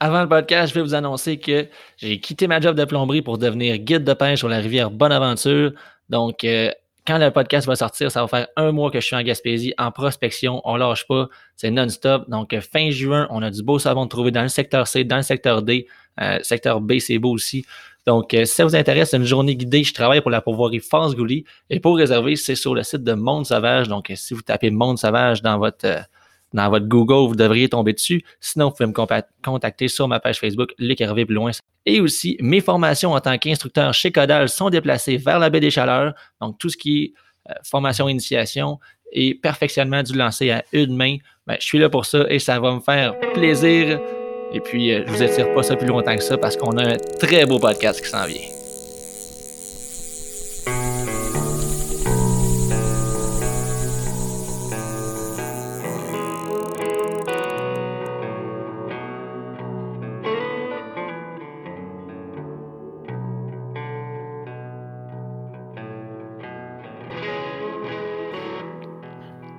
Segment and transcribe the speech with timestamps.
[0.00, 3.36] Avant le podcast, je vais vous annoncer que j'ai quitté ma job de plomberie pour
[3.36, 5.72] devenir guide de pêche sur la rivière Bonaventure.
[6.08, 6.70] Donc, euh,
[7.04, 9.74] quand le podcast va sortir, ça va faire un mois que je suis en Gaspésie
[9.76, 10.60] en prospection.
[10.64, 11.26] On lâche pas,
[11.56, 12.30] c'est non-stop.
[12.30, 15.02] Donc, euh, fin juin, on a du beau savon de trouver dans le secteur C,
[15.02, 15.88] dans le secteur D.
[16.20, 17.66] Euh, secteur B, c'est beau aussi.
[18.06, 19.82] Donc, si ça vous intéresse, c'est une journée guidée.
[19.82, 21.44] Je travaille pour la pourvoirie France Gouly.
[21.70, 23.88] Et pour réserver, c'est sur le site de Monde Sauvage.
[23.88, 26.04] Donc, si vous tapez Monde Sauvage dans votre
[26.52, 28.24] dans votre Google, vous devriez tomber dessus.
[28.40, 31.50] Sinon, vous pouvez me contacter sur ma page Facebook, Luc Hervé plus loin.
[31.86, 35.70] Et aussi, mes formations en tant qu'instructeur chez Codal sont déplacées vers la baie des
[35.70, 36.14] Chaleurs.
[36.40, 37.12] Donc, tout ce qui est
[37.50, 38.78] euh, formation, initiation
[39.12, 42.60] et perfectionnement du lancer à une main, ben, je suis là pour ça et ça
[42.60, 44.00] va me faire plaisir.
[44.52, 46.94] Et puis, euh, je vous étire pas ça plus longtemps que ça parce qu'on a
[46.94, 48.57] un très beau podcast qui s'en vient.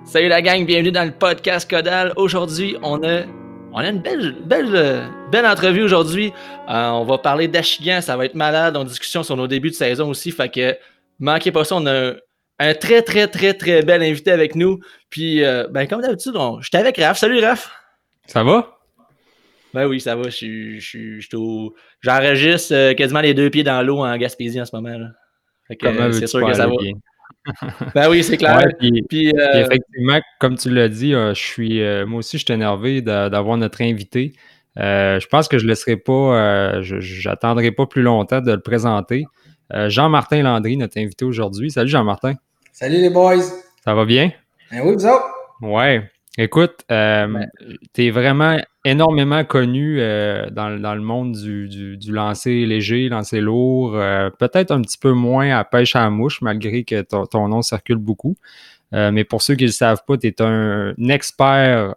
[0.10, 2.14] Salut la gang, bienvenue dans le podcast Codal.
[2.16, 3.26] Aujourd'hui, on a,
[3.72, 6.34] on a une belle, belle, belle entrevue aujourd'hui.
[6.68, 8.76] Euh, on va parler d'Achigan, ça va être malade.
[8.76, 10.32] On discussion sur nos débuts de saison aussi.
[10.32, 10.76] Fait que
[11.20, 12.14] manquez pas ça, on a
[12.58, 14.80] un, très, très, très, très bel invité avec nous.
[15.12, 17.20] Puis, euh, ben, comme d'habitude, j'étais avec Raph.
[17.20, 17.70] Salut Raph.
[18.26, 18.80] Ça va?
[19.76, 20.24] Ben oui, ça va.
[20.24, 21.30] Je suis
[22.02, 24.98] J'enregistre euh, quasiment les deux pieds dans l'eau en Gaspésie en ce moment.
[24.98, 25.10] Là.
[26.14, 26.74] c'est sûr que ça va.
[27.96, 28.68] Ben oui, c'est clair.
[28.80, 32.54] puis, euh, effectivement, comme tu l'as dit, euh, je suis, euh, moi aussi, je suis
[32.54, 34.34] énervé d'avoir notre invité.
[34.76, 39.26] je pense que je ne laisserai pas, je n'attendrai pas plus longtemps de le présenter.
[39.72, 41.72] Jean-Martin Landry, notre invité aujourd'hui.
[41.72, 42.34] Salut Jean-Martin.
[42.72, 43.44] Salut les boys.
[43.84, 44.32] Ça va bien?
[44.72, 45.28] Ben oui, vous autres?
[45.62, 46.10] Ouais.
[46.38, 48.58] Écoute, tu es vraiment
[48.90, 54.98] énormément connu euh, dans, le monde du, lancer léger, lancer lourd, euh, peut-être un petit
[54.98, 58.36] peu moins à pêche à la mouche, malgré que ton, nom circule beaucoup.
[58.94, 61.94] Euh, mais pour ceux qui ne le savent pas, tu es un, expert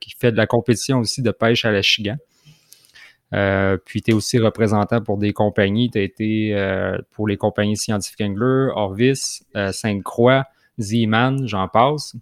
[0.00, 2.16] qui fait de la compétition aussi de pêche à la chigan.
[3.84, 5.90] puis tu es aussi représentant pour des compagnies.
[5.90, 10.46] Tu as été pour les compagnies scientifiques Angler, Orvis, Sainte-Croix,
[10.80, 12.16] Z-Man, j'en passe.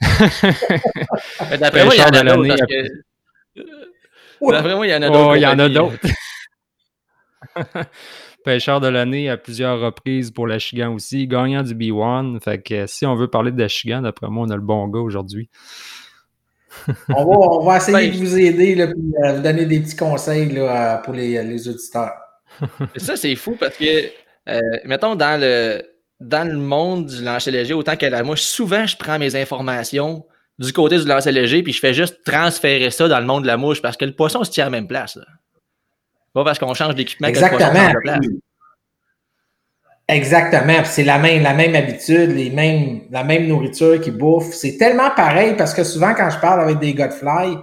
[0.00, 2.22] D'après moi, il y en a
[4.40, 5.36] D'après moi, il y en a d'autres.
[5.36, 6.06] il y en a d'autres.
[8.44, 12.40] Pêcheur de l'année à plusieurs reprises pour l'Achigan aussi, gagnant du B1.
[12.40, 15.00] Fait que si on veut parler de l'Achigan, d'après moi, on a le bon gars
[15.00, 15.50] aujourd'hui.
[17.08, 20.98] on, va, essayer de vous aider, là, puis euh, vous donner des petits conseils là,
[20.98, 22.12] pour les, les auditeurs.
[22.96, 24.04] ça, c'est fou parce que,
[24.48, 25.82] euh, mettons, dans le,
[26.20, 30.24] dans le monde du lancer léger, autant que la mouche, souvent, je prends mes informations
[30.58, 33.46] du côté du lancer léger, puis je fais juste transférer ça dans le monde de
[33.46, 35.18] la mouche parce que le poisson se tient à la même place.
[36.34, 38.20] Pas parce qu'on change d'équipement que le place.
[40.08, 40.84] Exactement.
[40.84, 44.54] C'est la même, la même habitude, les mêmes, la même nourriture qu'ils bouffent.
[44.54, 47.58] C'est tellement pareil parce que souvent, quand je parle avec des gars de fly,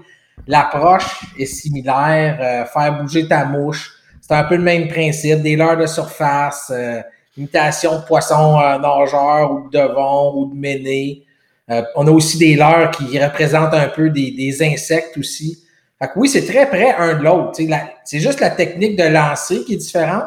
[0.48, 2.38] l'approche est similaire.
[2.40, 3.92] Euh, faire bouger ta mouche,
[4.22, 5.42] c'est un peu le même principe.
[5.42, 7.02] Des leurres de surface, euh,
[7.36, 11.25] imitation de poisson euh, nageur ou de devon ou de méné.
[11.72, 15.64] Euh, on a aussi des leurres qui représentent un peu des, insectes aussi.
[16.00, 17.60] Fait que oui, c'est très près un de l'autre.
[18.04, 20.26] C'est juste la technique de lancer qui est différente,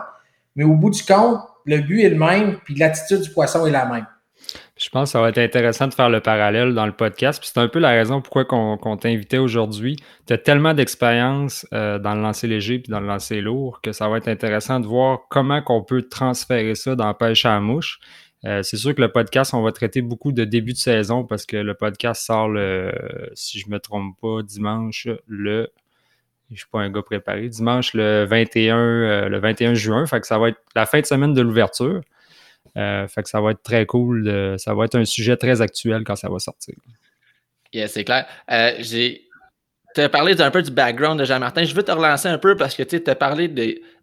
[0.56, 3.70] mais au bout du compte, le but est le même, puis l'attitude du poisson est
[3.70, 4.06] la même.
[4.78, 7.40] Je pense que ça va être intéressant de faire le parallèle dans le podcast.
[7.40, 9.96] Puis c'est un peu la raison pourquoi qu'on t'a invité aujourd'hui.
[10.26, 13.92] Tu as tellement d'expérience euh, dans le lancer léger puis dans le lancer lourd que
[13.92, 17.54] ça va être intéressant de voir comment qu'on peut transférer ça dans la pêche à
[17.54, 17.98] la mouche.
[18.44, 21.44] Euh, c'est sûr que le podcast, on va traiter beaucoup de début de saison parce
[21.44, 22.92] que le podcast sort le,
[23.34, 25.68] si je ne me trompe pas, dimanche le.
[26.48, 27.48] Je ne suis pas un gars préparé.
[27.48, 30.06] Dimanche le 21, euh, le 21 juin.
[30.06, 32.00] Fait que ça va être la fin de semaine de l'ouverture.
[32.76, 34.56] Euh, fait que ça va être très cool.
[34.58, 36.74] ça va être un sujet très actuel quand ça va sortir.
[37.72, 38.26] Yeah, c'est clair.
[38.78, 39.24] j'ai.
[39.94, 41.64] Tu as parlé un peu du background de Jean-Martin.
[41.64, 43.48] Je veux te relancer un peu parce que tu as parlé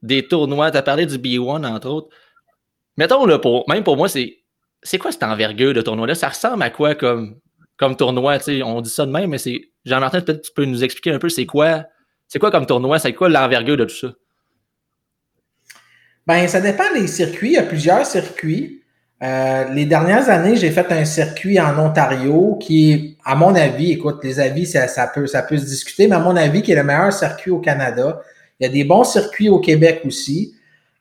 [0.03, 2.09] des tournois, tu as parlé du B1, entre autres.
[2.97, 4.37] Mettons, là, pour, même pour moi, c'est
[4.85, 6.15] c'est quoi cette envergure de tournoi-là?
[6.15, 7.39] Ça ressemble à quoi comme,
[7.77, 8.37] comme tournoi?
[8.63, 9.59] On dit ça de même, mais c'est.
[9.83, 11.85] Jean-Martin, peut-être tu peux nous expliquer un peu c'est quoi,
[12.27, 14.13] c'est quoi comme tournoi, c'est quoi l'envergure de tout ça?
[16.25, 17.49] Ben, ça dépend des circuits.
[17.49, 18.81] Il y a plusieurs circuits.
[19.21, 24.23] Euh, les dernières années, j'ai fait un circuit en Ontario qui à mon avis, écoute,
[24.23, 26.75] les avis, ça, ça, peut, ça peut se discuter, mais à mon avis, qui est
[26.75, 28.21] le meilleur circuit au Canada.
[28.59, 30.54] Il y a des bons circuits au Québec aussi.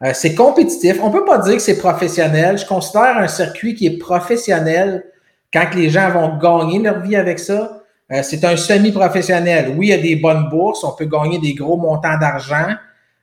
[0.04, 0.98] Euh, c'est compétitif.
[1.02, 2.58] On ne peut pas dire que c'est professionnel.
[2.58, 5.04] Je considère un circuit qui est professionnel
[5.52, 7.82] quand les gens vont gagner leur vie avec ça.
[8.12, 9.74] Euh, c'est un semi-professionnel.
[9.76, 12.74] Oui, il y a des bonnes bourses, on peut gagner des gros montants d'argent.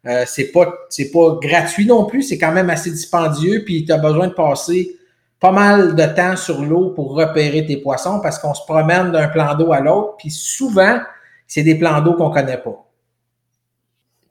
[0.07, 0.65] Euh, c'est pas
[1.13, 4.97] pas gratuit non plus, c'est quand même assez dispendieux, puis tu as besoin de passer
[5.39, 9.27] pas mal de temps sur l'eau pour repérer tes poissons parce qu'on se promène d'un
[9.27, 10.99] plan d'eau à l'autre, puis souvent,
[11.45, 12.83] c'est des plans d'eau qu'on connaît pas.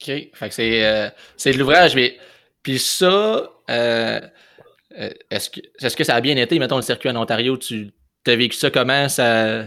[0.00, 0.12] OK.
[0.50, 2.14] C'est, euh, c'est de l'ouvrage, mais
[2.62, 4.20] puis ça, euh,
[5.30, 7.92] est-ce que est-ce que ça a bien été, mettons, le circuit en Ontario, tu
[8.26, 9.08] as vécu ça comment?
[9.08, 9.64] Ça,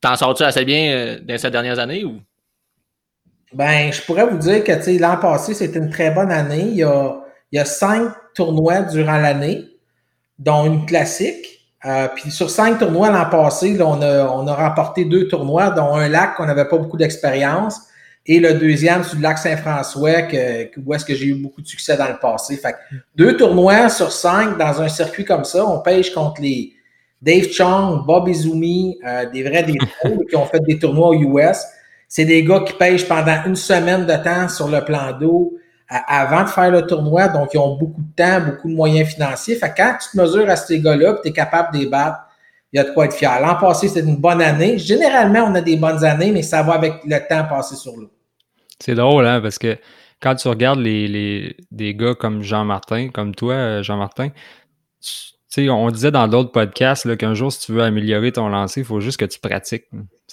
[0.00, 2.20] t'en sors-tu assez bien dans ces dernières années ou?
[3.52, 6.68] Ben, je pourrais vous dire que l'an passé, c'était une très bonne année.
[6.68, 6.82] Il y,
[7.58, 9.64] a, cinq tournois durant l'année,
[10.38, 11.46] dont une classique.
[11.84, 15.94] Euh, puis sur cinq tournois l'an passé, on, a, on a remporté deux tournois, dont
[15.94, 17.80] un lac qu'on n'avait pas beaucoup d'expérience,
[18.26, 21.66] et le deuxième sur le lac Saint-François, que, où est-ce que j'ai eu beaucoup de
[21.66, 22.56] succès dans le passé.
[22.56, 22.74] Fait
[23.14, 26.72] deux tournois sur cinq dans un circuit comme ça, on pêche contre les
[27.22, 29.78] Dave Chong, Bob Izumi, euh, des vrais des
[30.28, 31.58] qui ont fait des tournois aux US.
[32.08, 35.54] C'est des gars qui pêchent pendant une semaine de temps sur le plan d'eau
[35.88, 39.54] avant de faire le tournoi, donc ils ont beaucoup de temps, beaucoup de moyens financiers.
[39.54, 42.18] Fait que quand tu te mesures à ces gars-là, tu es capable de les battre,
[42.72, 43.40] il y a de quoi être fier.
[43.40, 44.78] L'an passé, c'était une bonne année.
[44.78, 48.10] Généralement, on a des bonnes années, mais ça va avec le temps passé sur l'eau.
[48.80, 49.78] C'est drôle, hein, parce que
[50.20, 54.30] quand tu regardes les, les des gars comme Jean-Martin, comme toi, euh, Jean-Martin,
[55.58, 59.00] on disait dans d'autres podcasts qu'un jour, si tu veux améliorer ton lancer, il faut
[59.00, 59.84] juste que tu pratiques.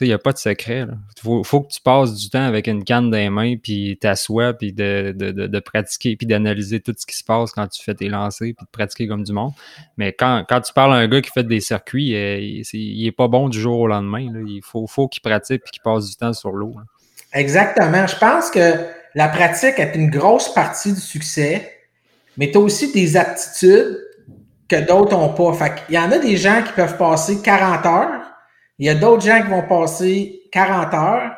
[0.01, 0.88] Il n'y a pas de secret.
[1.24, 4.54] Il faut, que tu passes du temps avec une canne dans les mains, puis t'assois,
[4.54, 8.10] puis de, de, pratiquer, puis d'analyser tout ce qui se passe quand tu fais tes
[8.10, 9.51] lancers, puis de pratiquer comme du monde.
[9.98, 12.40] Mais quand, tu parles à un gars qui fait des circuits, euh,
[12.74, 14.28] il n'est pas bon du jour au lendemain.
[14.48, 16.75] Il faut, faut qu'il pratique et qu'il passe du temps sur l'eau.
[17.33, 18.07] Exactement.
[18.07, 18.75] Je pense que
[19.15, 21.71] la pratique est une grosse partie du succès,
[22.38, 24.00] mais tu as aussi des aptitudes
[24.68, 25.53] que d'autres n'ont pas.
[25.53, 28.33] Fait il y en a des gens qui peuvent passer 40 heures
[28.80, 31.31] il y a d'autres gens qui vont passer 40 heures,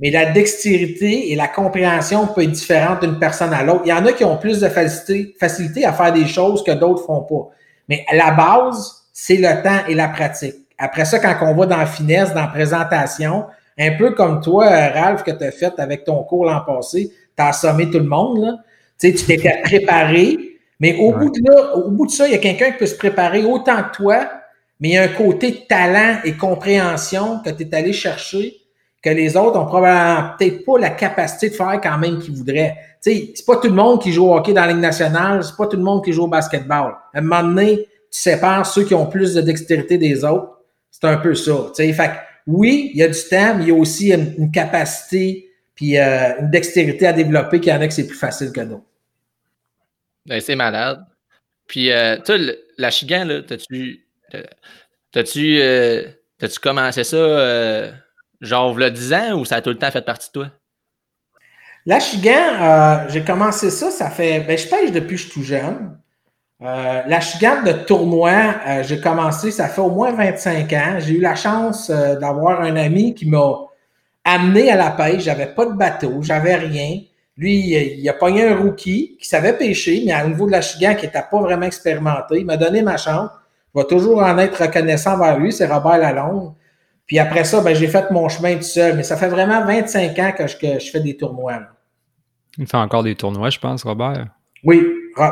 [0.00, 3.82] mais la dextérité et la compréhension peut être différente d'une personne à l'autre.
[3.86, 6.72] Il y en a qui ont plus de facilité, facilité à faire des choses que
[6.72, 7.50] d'autres font pas.
[7.88, 10.54] Mais la base, c'est le temps et la pratique.
[10.78, 13.46] Après ça, quand on va dans la finesse, dans la présentation,
[13.78, 17.42] un peu comme toi, Ralph, que tu as fait avec ton cours l'an passé, tu
[17.42, 18.40] as assommé tout le monde.
[18.40, 18.56] Là.
[18.98, 20.38] Tu t'étais préparé,
[20.78, 22.86] mais au, bout de là, au bout de ça, il y a quelqu'un qui peut
[22.86, 24.28] se préparer autant que toi
[24.82, 28.56] mais il y a un côté talent et compréhension que tu es allé chercher
[29.00, 32.76] que les autres ont probablement peut-être pas la capacité de faire quand même qu'ils voudraient.
[33.00, 35.56] Tu c'est pas tout le monde qui joue au hockey dans la Ligue nationale, c'est
[35.56, 36.96] pas tout le monde qui joue au basketball.
[37.14, 37.76] À un moment donné,
[38.10, 40.58] tu sépares ceux qui ont plus de dextérité des autres.
[40.90, 41.52] C'est un peu ça.
[41.76, 42.10] Tu sais, fait
[42.46, 46.40] oui, il y a du temps, mais il y a aussi une, capacité puis euh,
[46.40, 48.84] une dextérité à développer qu'il y en a que c'est plus facile que d'autres.
[50.26, 51.04] Ben, c'est malade.
[51.66, 52.32] Puis, euh, tu
[52.78, 54.06] la chigan, là, t'as-tu
[55.12, 56.02] t'as-tu euh,
[56.38, 57.92] tu commencé ça euh,
[58.40, 60.50] genre le 10 ans ou ça a tout le temps fait partie de toi?
[61.84, 64.40] L'Achigan, j'ai commencé ça, ça fait.
[64.40, 65.98] Ben, je pêche depuis que je suis tout jeune.
[66.62, 70.96] Euh, L'Achigan de tournoi, j'ai commencé, ça fait au moins 25 ans.
[70.98, 73.52] J'ai eu la chance d'avoir un ami qui m'a
[74.24, 75.24] amené à la pêche.
[75.24, 77.00] J'avais pas de bateau, j'avais rien.
[77.36, 81.06] Lui, il, a pogné un rookie qui savait pêcher, mais au niveau de l'Achigan, qui
[81.06, 82.40] n'était pas vraiment expérimenté.
[82.40, 83.30] Il m'a donné ma chance.
[83.74, 86.52] Je vais toujours en être reconnaissant vers lui, c'est Robert Lalonde.
[87.06, 88.96] Puis après ça, ben, j'ai fait mon chemin tout seul.
[88.96, 91.60] Mais ça fait vraiment 25 ans que je, fais des tournois.
[92.58, 94.26] Il fait encore des tournois, je pense, Robert?
[94.62, 94.86] Oui,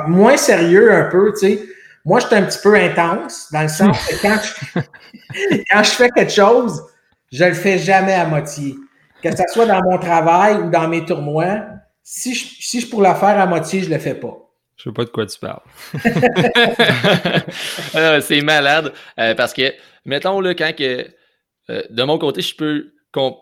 [0.07, 1.63] moins sérieux un peu, tu sais.
[2.05, 4.81] Moi, je suis un petit peu intense, dans le sens que quand je,
[5.71, 6.83] quand je fais quelque chose,
[7.31, 8.75] je le fais jamais à moitié.
[9.23, 11.67] Que ce soit dans mon travail ou dans mes tournois,
[12.03, 14.35] si je, si je pour le faire à moitié, je le fais pas.
[14.77, 15.61] Je sais pas de quoi tu parles.
[18.23, 18.95] C'est malade.
[19.19, 19.75] Euh, parce que,
[20.07, 21.07] mettons, là, quand que.
[21.69, 22.93] Euh, de mon côté, je peux.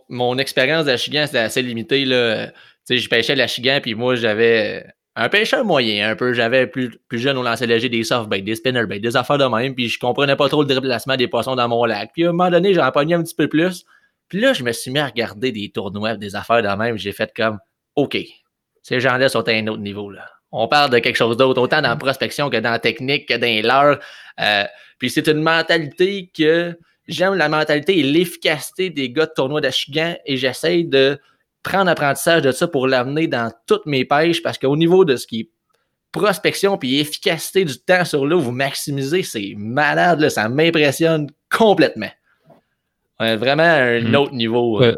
[0.09, 2.04] Mon expérience de la chigan, c'était assez limité.
[2.04, 2.50] Là.
[2.90, 4.85] Je pêchais la chigan, puis moi, j'avais
[5.20, 6.32] un pêcheur moyen, un peu.
[6.32, 9.88] J'avais plus, jeune, on lançait léger des soft des spinner des affaires de même, puis
[9.88, 12.10] je comprenais pas trop le déplacement des poissons dans mon lac.
[12.12, 13.84] Puis à un moment donné, j'en pogné un petit peu plus.
[14.28, 16.96] Puis là, je me suis mis à regarder des tournois, des affaires de même.
[16.98, 17.58] J'ai fait comme,
[17.96, 18.16] OK,
[18.82, 21.82] ces gens-là sont à un autre niveau, là on parle de quelque chose d'autre, autant
[21.82, 23.98] dans la prospection que dans la technique, que dans l'heure.
[24.40, 24.64] Euh,
[24.98, 30.16] puis c'est une mentalité que j'aime la mentalité et l'efficacité des gars de tournoi d'Achigan
[30.25, 31.18] et j'essaye de
[31.68, 35.26] prendre apprentissage de ça pour l'amener dans toutes mes pêches parce qu'au niveau de ce
[35.26, 35.50] qui est
[36.12, 42.10] prospection puis efficacité du temps sur l'eau, vous maximisez, c'est malade, là, ça m'impressionne complètement.
[43.20, 44.14] vraiment un mm.
[44.14, 44.82] autre niveau.
[44.82, 44.96] Euh.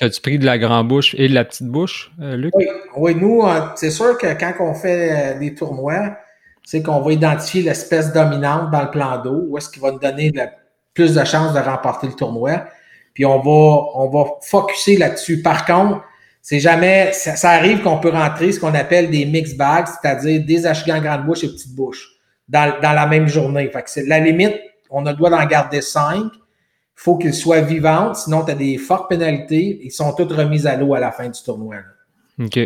[0.00, 2.52] As-tu pris de la grande bouche et de la petite bouche, euh, Luc?
[2.96, 6.16] Oui, nous, euh, c'est sûr que quand on fait euh, des tournois,
[6.64, 9.98] c'est qu'on va identifier l'espèce dominante dans le plan d'eau, où est-ce qu'il va nous
[9.98, 10.44] donner le
[10.94, 12.64] plus de chances de remporter le tournoi.
[13.14, 15.42] Puis on va, on va focuser là-dessus.
[15.42, 16.02] Par contre,
[16.40, 20.66] c'est jamais, ça, arrive qu'on peut rentrer ce qu'on appelle des mix bags, c'est-à-dire des
[20.66, 22.08] achigans grande bouche et petite bouche
[22.48, 23.68] dans, dans la même journée.
[23.68, 24.54] Fait que c'est la limite,
[24.90, 26.24] on a le droit d'en garder cinq.
[26.34, 29.80] Il faut qu'ils soient vivants, sinon tu as des fortes pénalités.
[29.82, 31.76] Ils sont toutes remises à l'eau à la fin du tournoi.
[32.42, 32.58] OK.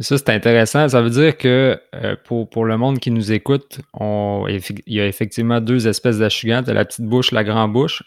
[0.00, 0.88] Ça, c'est intéressant.
[0.88, 5.00] Ça veut dire que euh, pour, pour, le monde qui nous écoute, on, il y
[5.00, 8.02] a effectivement deux espèces d'achugans, la petite bouche, la grande bouche.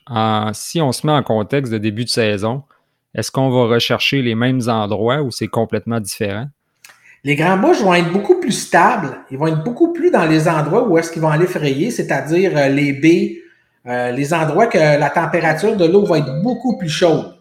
[0.54, 2.64] si on se met en contexte de début de saison,
[3.14, 6.48] est-ce qu'on va rechercher les mêmes endroits ou c'est complètement différent?
[7.24, 9.18] Les grands bouches vont être beaucoup plus stables.
[9.32, 12.58] Ils vont être beaucoup plus dans les endroits où est-ce qu'ils vont aller frayer, c'est-à-dire
[12.58, 13.38] euh, les baies,
[13.86, 17.36] euh, les endroits que la température de l'eau va être beaucoup plus chaude.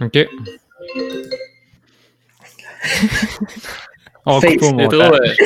[0.00, 0.18] OK.
[4.30, 5.36] On coupe au montage.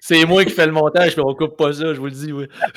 [0.00, 2.32] C'est moi qui fais le montage, mais on coupe pas ça, je vous le dis,
[2.32, 2.46] oui.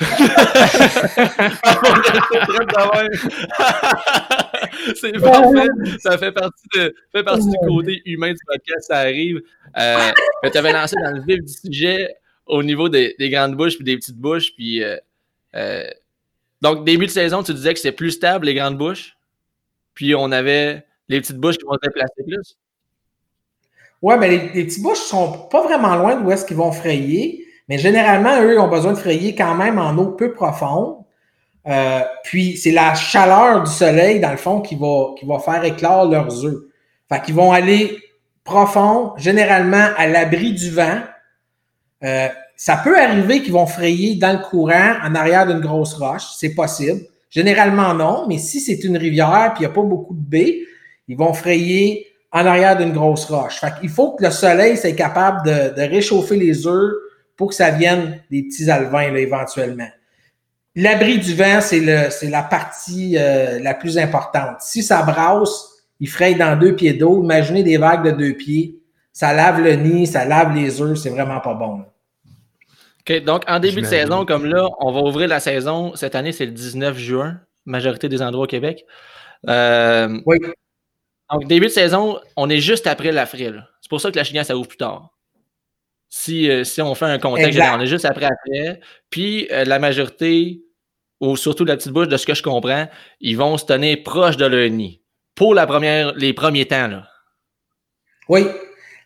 [4.96, 5.68] c'est parfait.
[6.00, 9.40] Ça fait partie, de, fait partie du côté humain du podcast, ça arrive.
[9.78, 10.10] Euh,
[10.50, 12.16] tu avais lancé dans le vif du sujet
[12.46, 14.54] au niveau des, des grandes bouches puis des petites bouches.
[14.56, 14.96] Puis, euh,
[15.54, 15.84] euh,
[16.60, 19.16] donc, début de saison, tu disais que c'est plus stable, les grandes bouches?
[19.94, 22.56] Puis, on avait les petites bouches qui vont se déplacer plus.
[24.02, 27.46] Oui, mais les, petites bouches sont pas vraiment loin d'où est-ce qu'ils vont frayer.
[27.68, 30.96] Mais généralement, eux, ils ont besoin de frayer quand même en eau peu profonde.
[31.66, 35.64] Euh, puis c'est la chaleur du soleil, dans le fond, qui va, qui va faire
[35.64, 36.64] éclore leurs œufs.
[37.08, 37.98] Fait qu'ils vont aller
[38.44, 41.00] profond, généralement à l'abri du vent.
[42.02, 46.26] Euh, ça peut arriver qu'ils vont frayer dans le courant en arrière d'une grosse roche,
[46.36, 47.00] c'est possible.
[47.30, 50.60] Généralement non, mais si c'est une rivière puis il n'y a pas beaucoup de baies,
[51.08, 53.60] ils vont frayer en arrière d'une grosse roche.
[53.60, 56.94] Fait qu'il faut que le soleil soit capable de, de, réchauffer les œufs
[57.36, 59.88] pour que ça vienne des petits alevins là, éventuellement.
[60.76, 64.56] L'abri du vent, c'est la partie euh, la plus importante.
[64.60, 67.22] Si ça brasse, il fraye dans deux pieds d'eau.
[67.22, 68.80] Imaginez des vagues de deux pieds.
[69.12, 71.84] Ça lave le nid, ça lave les œufs, c'est vraiment pas bon.
[73.08, 75.94] OK, donc en début de saison, comme là, on va ouvrir la saison.
[75.94, 78.84] Cette année, c'est le 19 juin, majorité des endroits au Québec.
[79.48, 80.38] Euh, oui.
[81.34, 83.62] Donc, début de saison, on est juste après la frille.
[83.80, 85.10] C'est pour ça que la chigane, ça ouvre plus tard.
[86.08, 88.80] Si, euh, si on fait un contexte, on est juste après après.
[89.10, 90.64] Puis la majorité
[91.20, 92.88] ou surtout la petite bouche, de ce que je comprends,
[93.20, 95.00] ils vont se tenir proche de leur nid
[95.34, 96.88] pour la première, les premiers temps.
[96.88, 97.08] Là.
[98.28, 98.46] Oui.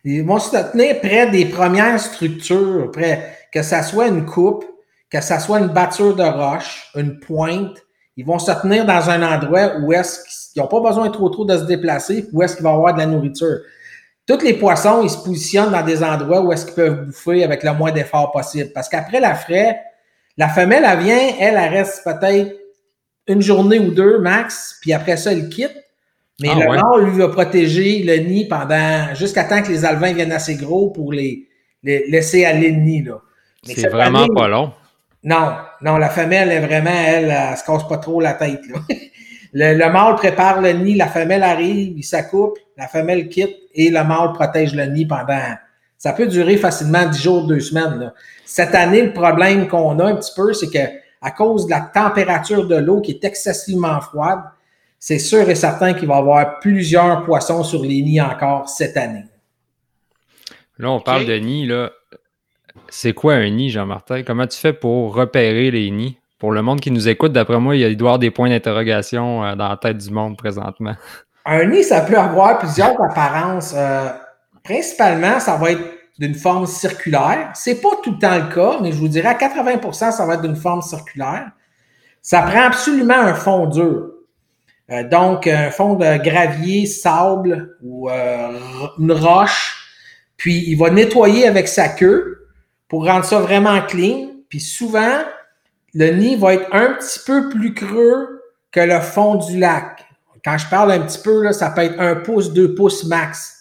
[0.03, 4.65] Ils vont se tenir près des premières structures, près, que ça soit une coupe,
[5.09, 7.77] que ça soit une batture de roche, une pointe.
[8.19, 11.45] Ils vont se tenir dans un endroit où est-ce qu'ils n'ont pas besoin trop trop
[11.45, 13.59] de se déplacer, où est-ce qu'il va y avoir de la nourriture.
[14.27, 17.63] Tous les poissons, ils se positionnent dans des endroits où est-ce qu'ils peuvent bouffer avec
[17.63, 18.71] le moins d'effort possible.
[18.75, 19.79] Parce qu'après la fraie,
[20.35, 22.57] la femelle, elle vient, elle, elle reste peut-être
[23.27, 25.77] une journée ou deux max, puis après ça, elle quitte.
[26.41, 30.11] Mais ah, le mâle, lui, va protéger le nid pendant jusqu'à temps que les alevins
[30.11, 31.47] viennent assez gros pour les,
[31.83, 33.05] laisser aller le nid.
[33.63, 34.73] C'est vraiment pas long.
[35.23, 38.61] Non, non, la femelle est vraiment, elle, elle, se casse pas trop la tête.
[39.53, 43.89] le, le, mâle prépare le nid, la femelle arrive, il s'accouple, la femelle quitte et
[43.89, 45.55] le mâle protège le nid pendant.
[45.97, 47.99] Ça peut durer facilement dix jours, deux semaines.
[47.99, 48.13] Là.
[48.45, 50.89] Cette année, le problème qu'on a un petit peu, c'est que
[51.21, 54.39] à cause de la température de l'eau qui est excessivement froide,
[54.97, 58.95] c'est sûr et certain qu'il va y avoir plusieurs poissons sur les nids encore cette
[58.95, 59.25] année.
[60.77, 61.65] Là, on parle de nids.
[61.65, 61.91] Là.
[62.91, 64.23] C'est quoi un nid, Jean-Martin?
[64.23, 66.17] Comment tu fais pour repérer les nids?
[66.39, 69.43] Pour le monde qui nous écoute, d'après moi, il doit y avoir des points d'interrogation
[69.43, 70.95] euh, dans la tête du monde présentement.
[71.45, 73.73] Un nid, ça peut avoir plusieurs apparences.
[73.75, 74.09] Euh,
[74.63, 75.81] principalement, ça va être
[76.17, 77.51] d'une forme circulaire.
[77.53, 80.35] C'est pas tout le temps le cas, mais je vous dirais à 80% ça va
[80.35, 81.51] être d'une forme circulaire.
[82.21, 84.11] Ça prend absolument un fond dur.
[84.91, 89.75] Euh, donc, un fond de gravier, sable ou une roche.
[90.37, 92.38] Puis, il va nettoyer avec sa queue
[92.89, 94.31] pour rendre ça vraiment clean.
[94.49, 95.19] Puis, souvent,
[95.93, 98.41] le nid va être un petit peu plus creux
[98.71, 100.05] que le fond du lac.
[100.43, 103.55] Quand je parle un petit peu, là, ça peut être un pouce, deux pouces max.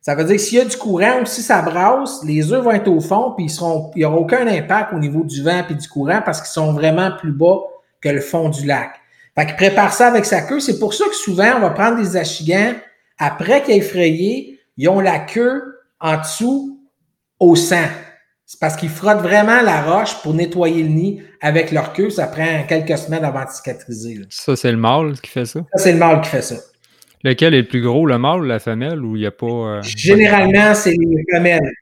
[0.00, 2.62] Ça veut dire que s'il y a du courant ou si ça brasse, les œufs
[2.62, 5.74] vont être au fond, puis ils n'y aura aucun impact au niveau du vent et
[5.74, 7.58] du courant parce qu'ils sont vraiment plus bas
[8.00, 8.90] que le fond du lac.
[9.36, 10.60] Fait prépare ça avec sa queue.
[10.60, 12.74] C'est pour ça que souvent, on va prendre des achigans,
[13.18, 16.80] après qu'ils aient frayé, ils ont la queue en dessous
[17.40, 17.88] au sang.
[18.48, 22.10] C'est parce qu'ils frottent vraiment la roche pour nettoyer le nid avec leur queue.
[22.10, 24.20] Ça prend quelques semaines avant de cicatriser.
[24.30, 25.60] Ça, c'est le mâle qui fait ça?
[25.74, 26.54] Ça, c'est le mâle qui fait ça.
[27.24, 29.46] Lequel est le plus gros, le mâle ou la femelle, ou il n'y a pas.
[29.46, 31.72] Euh, généralement, c'est les femelles.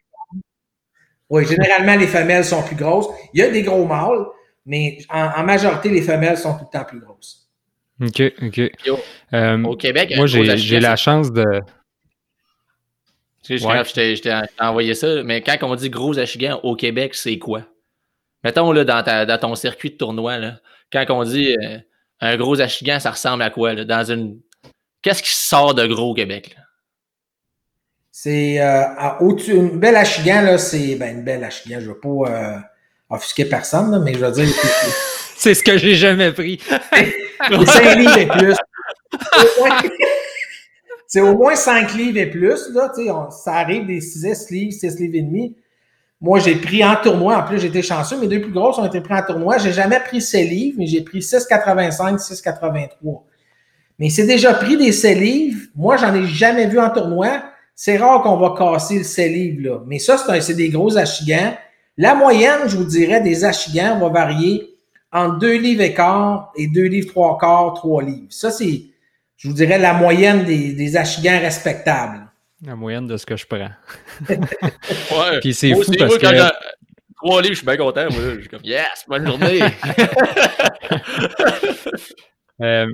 [1.29, 3.09] Oui, généralement, les femelles sont plus grosses.
[3.35, 4.25] Il y a des gros mâles.
[4.65, 7.51] Mais en, majorité, les femelles sont tout le temps plus grosses.
[8.01, 8.61] OK, OK.
[9.35, 11.45] Euh, au Québec, moi, j'ai la chance de.
[13.45, 17.39] Tu sais, je t'ai envoyé ça, mais quand on dit gros achigan au Québec, c'est
[17.39, 17.63] quoi?
[18.43, 20.61] Mettons là, dans, dans ton circuit de tournoi, là,
[20.91, 21.79] quand on dit euh,
[22.21, 23.75] un gros achigan, ça ressemble à quoi?
[23.75, 24.39] Là, dans une.
[25.03, 26.57] Qu'est-ce qui sort de gros au Québec?
[28.11, 28.85] C'est euh,
[29.21, 29.55] au-dessus.
[29.55, 30.95] Une belle achigan, là, c'est.
[30.95, 32.59] Ben, une belle achigan, je ne veux pas euh,
[33.11, 34.49] offusquer personne, là, mais je veux dire.
[35.37, 36.61] c'est ce que j'ai jamais pris.
[37.51, 38.57] les 5 livres et plus.
[41.07, 42.71] c'est au moins 5 livres et plus.
[42.73, 45.57] Là, on, ça arrive des 6 livres, 6 livres et demi.
[46.21, 47.37] Moi, j'ai pris en tournoi.
[47.37, 48.19] En plus, j'étais chanceux.
[48.19, 49.59] Mes deux plus grosses ont été pris en tournoi.
[49.59, 53.23] J'ai jamais pris 7 livres, mais j'ai pris 6,85, 6,83.
[53.99, 55.61] Mais c'est déjà pris des 7 livres.
[55.77, 57.43] Moi, j'en ai jamais vu en tournoi.
[57.75, 59.81] C'est rare qu'on va casser le 7 livres, là.
[59.87, 61.53] Mais ça, c'est des gros achigans.
[61.97, 64.75] La moyenne, je vous dirais, des achigans va varier
[65.13, 68.27] entre 2 livres et quart et 2 livres 3 quarts, 3 livres.
[68.31, 68.83] Ça, c'est,
[69.45, 72.27] je vous dirais, la moyenne des, des achigans respectables.
[72.65, 73.69] La moyenne de ce que je prends.
[74.31, 75.41] ouais.
[75.43, 76.27] Puis c'est fou parce que.
[77.17, 78.07] Trois livres, je suis bien content.
[78.11, 78.21] Moi.
[78.37, 79.61] Je suis comme, yes, bonne journée.
[82.63, 82.87] euh,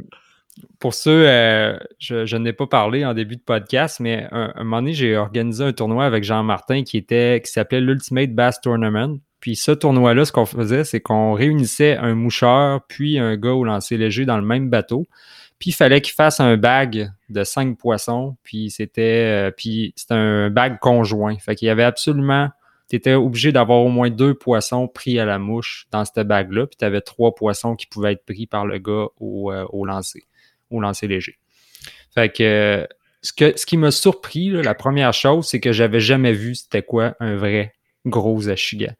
[0.80, 4.82] pour ceux, euh, je, n'ai pas parlé en début de podcast, mais un, un moment
[4.82, 9.18] donné, j'ai organisé un tournoi avec Jean-Martin qui était qui s'appelait l'Ultimate Bass Tournament.
[9.38, 13.64] Puis ce tournoi-là, ce qu'on faisait, c'est qu'on réunissait un moucheur puis un gars au
[13.64, 15.08] lancer léger dans le même bateau.
[15.60, 18.36] Puis il fallait qu'il fasse un bag de cinq poissons.
[18.42, 21.38] Puis c'était euh, c'était un bag conjoint.
[21.38, 22.48] Fait qu'il y avait absolument.
[22.88, 26.66] Tu étais obligé d'avoir au moins deux poissons pris à la mouche dans cette bague-là.
[26.66, 29.84] Puis tu avais trois poissons qui pouvaient être pris par le gars au, euh, au
[29.84, 30.24] lancer,
[30.70, 31.38] au lancer léger.
[32.14, 32.88] Fait que
[33.22, 36.82] ce, que, ce qui m'a surpris, la première chose, c'est que j'avais jamais vu c'était
[36.82, 37.74] quoi un vrai
[38.06, 38.92] gros achigan.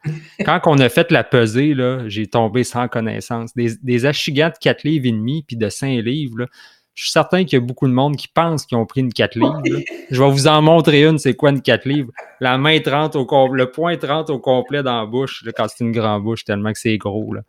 [0.45, 3.55] Quand on a fait la pesée, là, j'ai tombé sans connaissance.
[3.55, 6.47] Des, des achigans de 4 livres et demi puis de 5 livres,
[6.95, 9.13] je suis certain qu'il y a beaucoup de monde qui pense qu'ils ont pris une
[9.13, 9.63] 4 livres.
[10.11, 12.13] Je vais vous en montrer une, c'est quoi une 4 livres?
[12.41, 15.93] La main 30 au le point 30 au complet dans la bouche, quand c'est une
[15.93, 17.33] grande bouche, tellement que c'est gros.
[17.33, 17.43] Là.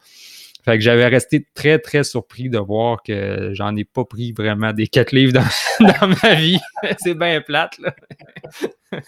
[0.64, 4.74] Fait que j'avais resté très, très surpris de voir que j'en ai pas pris vraiment
[4.74, 5.42] des 4 livres dans,
[5.80, 6.60] dans ma vie.
[7.00, 7.94] c'est bien plate, là.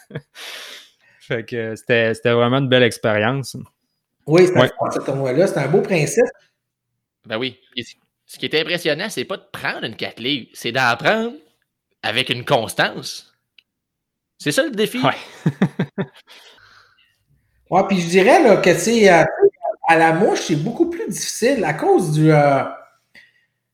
[1.25, 3.55] Fait que c'était vraiment une belle expérience.
[4.27, 5.47] Oui, c'était ce tournoi-là.
[5.47, 6.25] C'était un beau principe.
[7.25, 7.57] Ben oui.
[8.25, 11.33] ce qui est impressionnant, c'est pas de prendre une 4 livres, c'est d'en prendre
[12.01, 13.33] avec une constance.
[14.38, 14.99] C'est ça le défi.
[14.99, 15.13] Ouais.
[17.69, 19.25] ouais, puis je dirais là, que c'est à
[19.89, 22.33] la mouche, c'est beaucoup plus difficile à cause du.
[22.33, 22.63] Euh,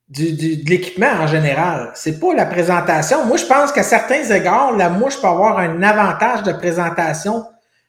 [0.10, 1.92] du, de l'équipement en général.
[1.94, 3.26] C'est pas la présentation.
[3.26, 7.46] Moi, je pense qu'à certains égards, la mouche peut avoir un avantage de présentation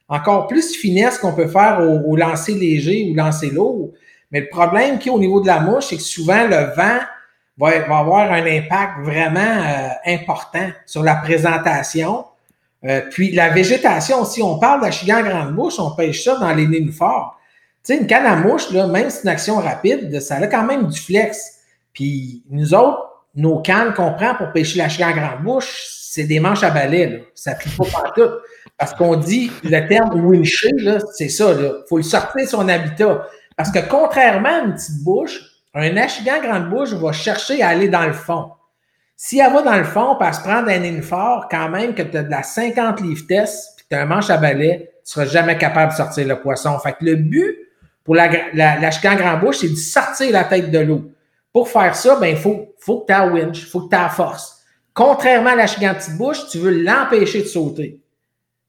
[0.07, 3.91] encore plus finesse qu'on peut faire au, lancer léger ou lancer lourd.
[4.31, 6.99] Mais le problème qui est au niveau de la mouche, c'est que souvent le vent
[7.57, 12.25] va, avoir un impact vraiment euh, important sur la présentation.
[12.83, 16.67] Euh, puis la végétation, si on parle d'achigan grande bouche, on pêche ça dans les
[16.67, 17.39] nénuphars.
[17.83, 20.47] Tu sais, une canne à mouche, là, même si c'est une action rapide, ça a
[20.47, 21.60] quand même du flex.
[21.93, 26.39] Puis nous autres, nos cannes qu'on prend pour pêcher la en grande bouche, c'est des
[26.39, 27.07] manches à balai.
[27.07, 27.17] Là.
[27.33, 28.29] Ça ne plie pas tout.
[28.77, 30.71] Parce qu'on dit le terme wincher,
[31.13, 31.53] c'est ça.
[31.53, 33.27] Il faut le sortir de son habitat.
[33.55, 35.39] Parce que contrairement à une petite bouche,
[35.73, 38.51] un achigan grande bouche va chercher à aller dans le fond.
[39.15, 42.17] Si elle va dans le fond, puis se prend d'un fort, quand même que tu
[42.17, 45.25] as de la 50 livres test, puis tu as un manche à balai, tu ne
[45.25, 46.77] seras jamais capable de sortir le poisson.
[46.79, 47.55] Fait que le but
[48.03, 51.11] pour la, la, grande bouche, c'est de sortir la tête de l'eau.
[51.53, 54.01] Pour faire ça, ben, il faut, faut que tu aies winch, il faut que tu
[54.01, 54.63] aies force.
[54.93, 57.99] Contrairement à la chigante petite bouche, tu veux l'empêcher de sauter.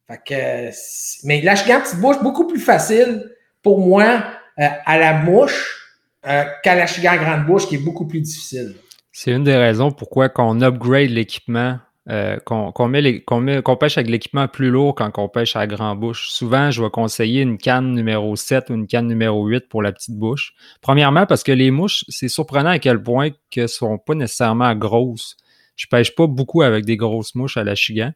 [0.08, 3.30] Fait que, mais la chigante petite bouche, beaucoup plus facile
[3.62, 4.24] pour moi
[4.58, 8.74] euh, à la mouche euh, qu'à la chigante grande bouche, qui est beaucoup plus difficile.
[9.12, 11.78] C'est une des raisons pourquoi qu'on upgrade l'équipement
[12.10, 16.30] euh, qu'on met qu'on pêche avec l'équipement plus lourd quand on pêche à grande bouche.
[16.30, 19.92] Souvent, je vais conseiller une canne numéro 7 ou une canne numéro 8 pour la
[19.92, 20.52] petite bouche.
[20.80, 24.74] Premièrement, parce que les mouches, c'est surprenant à quel point qu'elles ne sont pas nécessairement
[24.74, 25.36] grosses.
[25.76, 28.10] Je pêche pas beaucoup avec des grosses mouches à la chigan,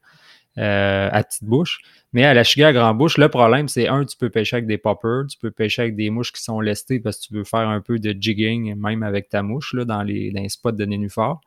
[0.59, 1.79] euh, à petite bouche.
[2.13, 4.67] Mais à la chigan à grande bouche, le problème, c'est un, tu peux pêcher avec
[4.67, 7.45] des poppers, tu peux pêcher avec des mouches qui sont lestées parce que tu veux
[7.45, 10.73] faire un peu de jigging, même avec ta mouche, là, dans, les, dans les spots
[10.73, 11.41] de nénuphar.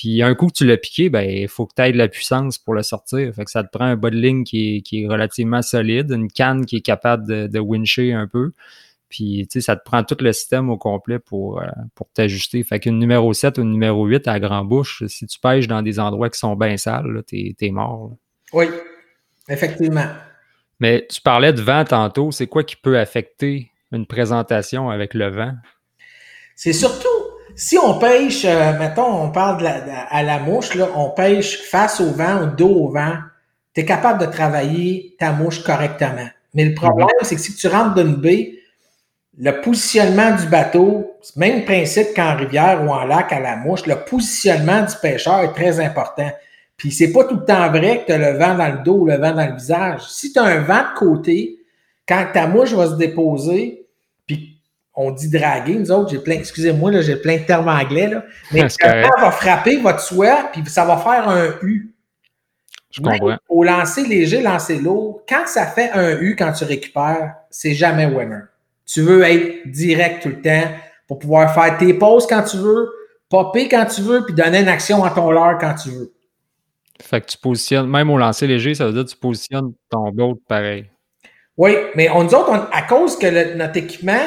[0.00, 2.08] Puis un coup que tu l'as piqué, ben il faut que tu aies de la
[2.08, 3.34] puissance pour le sortir.
[3.34, 6.10] Fait que ça te prend un bas de ligne qui est, qui est relativement solide,
[6.10, 8.52] une canne qui est capable de, de wincher un peu.
[9.10, 12.64] Puis, tu sais, ça te prend tout le système au complet pour, euh, pour t'ajuster.
[12.64, 15.82] Fait qu'une numéro 7 ou une numéro 8 à grand bouche, si tu pêches dans
[15.82, 18.12] des endroits qui sont bien sales, t'es es mort.
[18.54, 18.68] Oui,
[19.50, 20.08] effectivement.
[20.78, 22.30] Mais tu parlais de vent tantôt.
[22.30, 25.52] C'est quoi qui peut affecter une présentation avec le vent?
[26.56, 27.19] C'est surtout,
[27.54, 29.66] si on pêche, euh, mettons, on parle de
[30.10, 33.14] à la mouche, là, on pêche face au vent ou dos au vent,
[33.74, 36.28] tu es capable de travailler ta mouche correctement.
[36.54, 37.24] Mais le problème, mhm.
[37.24, 38.54] c'est que si tu rentres dans une baie,
[39.38, 43.96] le positionnement du bateau, même principe qu'en rivière ou en lac à la mouche, le
[43.96, 46.30] positionnement du pêcheur est très important.
[46.76, 49.00] Puis c'est pas tout le temps vrai que tu as le vent dans le dos
[49.00, 50.02] ou le vent dans le visage.
[50.08, 51.58] Si tu as un vent de côté,
[52.08, 53.86] quand ta mouche va se déposer,
[54.94, 58.24] on dit draguer, nous autres, j'ai plein, excusez-moi, là, j'ai plein de termes anglais, là,
[58.52, 61.94] mais vent va frapper votre soie, puis ça va faire un U.
[62.90, 63.36] Je comprends.
[63.48, 68.06] au lancer léger, lancer lourd, quand ça fait un U quand tu récupères, c'est jamais
[68.06, 68.40] winner.
[68.84, 70.68] Tu veux être direct tout le temps
[71.06, 72.90] pour pouvoir faire tes pauses quand tu veux,
[73.28, 76.12] popper quand tu veux, puis donner une action à ton leurre quand tu veux.
[77.00, 80.10] Fait que tu positionnes, même au lancer léger, ça veut dire que tu positionnes ton
[80.10, 80.90] boat pareil.
[81.56, 84.18] Oui, mais on, nous autres, à cause que notre équipement,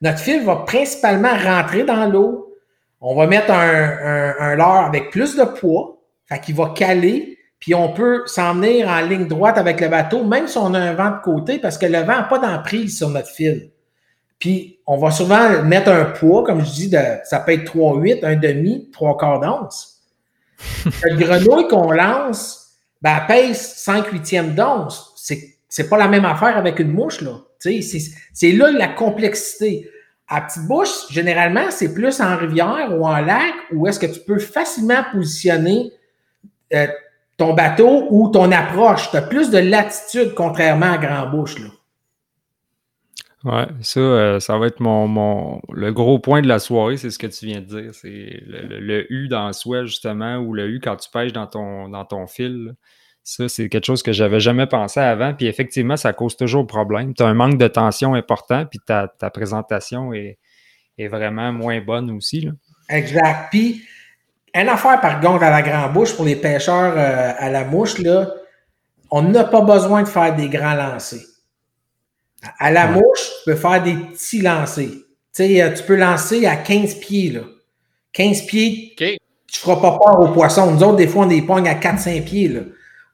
[0.00, 2.54] notre fil va principalement rentrer dans l'eau,
[3.00, 7.74] on va mettre un, un, leurre avec plus de poids, fait qu'il va caler, puis
[7.74, 11.10] on peut s'emmener en ligne droite avec le bateau, même si on a un vent
[11.10, 13.70] de côté, parce que le vent n'a pas d'emprise sur notre fil.
[14.38, 18.24] Puis, on va souvent mettre un poids, comme je dis, de, ça peut être 3,8,
[18.24, 20.02] un demi, 3 quarts d'once.
[21.02, 25.14] Le grenouille qu'on lance, ben, elle pèse 5 huitièmes d'once.
[25.16, 27.38] C'est, c'est pas la même affaire avec une mouche, là.
[27.82, 29.90] C'est, là la complexité.
[30.28, 34.18] À petite bouche, généralement, c'est plus en rivière ou en lac où est-ce que tu
[34.20, 35.92] peux facilement positionner
[36.74, 36.88] euh,
[37.36, 39.10] ton bateau ou ton approche.
[39.10, 41.68] Tu as plus de latitude contrairement à grand bouche, là.
[43.44, 47.10] Ouais, ça, euh, ça va être mon, mon, le gros point de la soirée, c'est
[47.10, 47.94] ce que tu viens de dire.
[47.94, 52.04] C'est le, U dans soi, justement, ou le U quand tu pêches dans ton, dans
[52.04, 52.74] ton fil.
[53.28, 55.34] Ça, c'est quelque chose que j'avais jamais pensé avant.
[55.34, 57.12] Puis effectivement, ça cause toujours problème.
[57.12, 60.38] Tu as un manque de tension important, puis ta, ta présentation est,
[60.96, 62.42] est, vraiment moins bonne aussi.
[62.42, 62.52] Là.
[62.88, 63.48] Exact.
[63.50, 63.82] Puis,
[64.54, 67.98] une affaire par contre à la grande bouche pour les pêcheurs euh, à la mouche,
[67.98, 68.32] là,
[69.10, 71.18] on n'a pas besoin de faire des grands lancers.
[72.60, 74.84] À la mouche, tu peux faire des petits lancers.
[74.84, 77.40] Tu sais, euh, tu peux lancer à 15 pieds, là.
[78.12, 80.70] 15 pieds, tu tu feras pas peur aux poissons.
[80.70, 82.60] Nous autres, des fois, on des pogne à 4-5 pieds, là.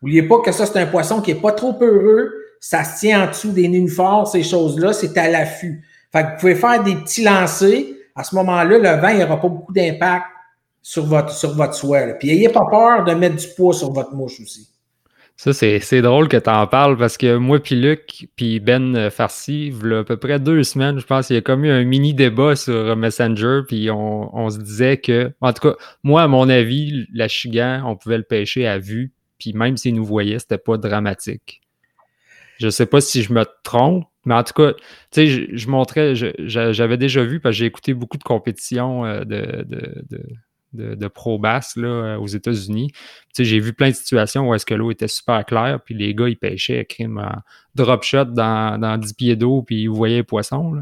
[0.03, 2.33] N'oubliez pas que ça, c'est un poisson qui est pas trop heureux.
[2.61, 4.93] Ça se tient en dessous des nénuphars, ces choses-là.
[4.93, 5.85] C'est à l'affût.
[6.13, 7.85] Fait que vous pouvez faire des petits lancers.
[8.15, 10.27] À ce moment-là, le vent, il n'y aura pas beaucoup d'impact
[10.83, 12.01] sur votre, sur votre soie.
[12.19, 14.69] Puis, n'ayez pas peur de mettre du poids sur votre mouche aussi.
[15.37, 19.69] Ça, c'est drôle que tu en parles parce que moi, puis Luc, puis Ben Farsi,
[19.69, 21.71] il y a à peu près deux semaines, je pense, il y a comme eu
[21.71, 26.29] un mini débat sur Messenger, puis on, se disait que, en tout cas, moi, à
[26.29, 29.11] mon avis, la chigan, on pouvait le pêcher à vue,
[29.43, 31.61] puis même s'il nous voyait, c'était pas dramatique.
[32.61, 34.73] Je sais pas si je me trompe, mais en tout cas,
[35.17, 39.67] je, montrais, j'avais déjà vu, parce que j'ai écouté beaucoup de compétitions euh, de
[40.73, 42.93] de, pro basse là, euh, aux États-Unis.
[43.37, 46.29] J'ai vu plein de situations où est-ce que l'eau était super claire, puis les gars,
[46.29, 47.43] ils pêchaient crime en
[47.75, 50.81] drop shot dans, dans 10 pieds d'eau, puis ils voyaient les poissons.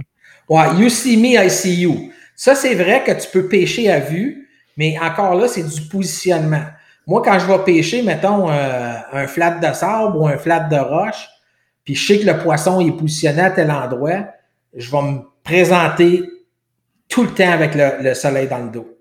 [0.48, 2.12] Ouais, you see me, I see you.
[2.36, 6.66] Ça, c'est vrai que tu peux pêcher à vue, mais encore là, c'est du positionnement.
[7.10, 10.76] Moi, quand je vais pêcher, mettons, euh, un flat de sable ou un flat de
[10.76, 11.28] roche,
[11.82, 14.26] puis je sais que le poisson est positionné à tel endroit,
[14.76, 16.22] je vais me présenter
[17.08, 19.00] tout le temps avec le soleil dans le dos.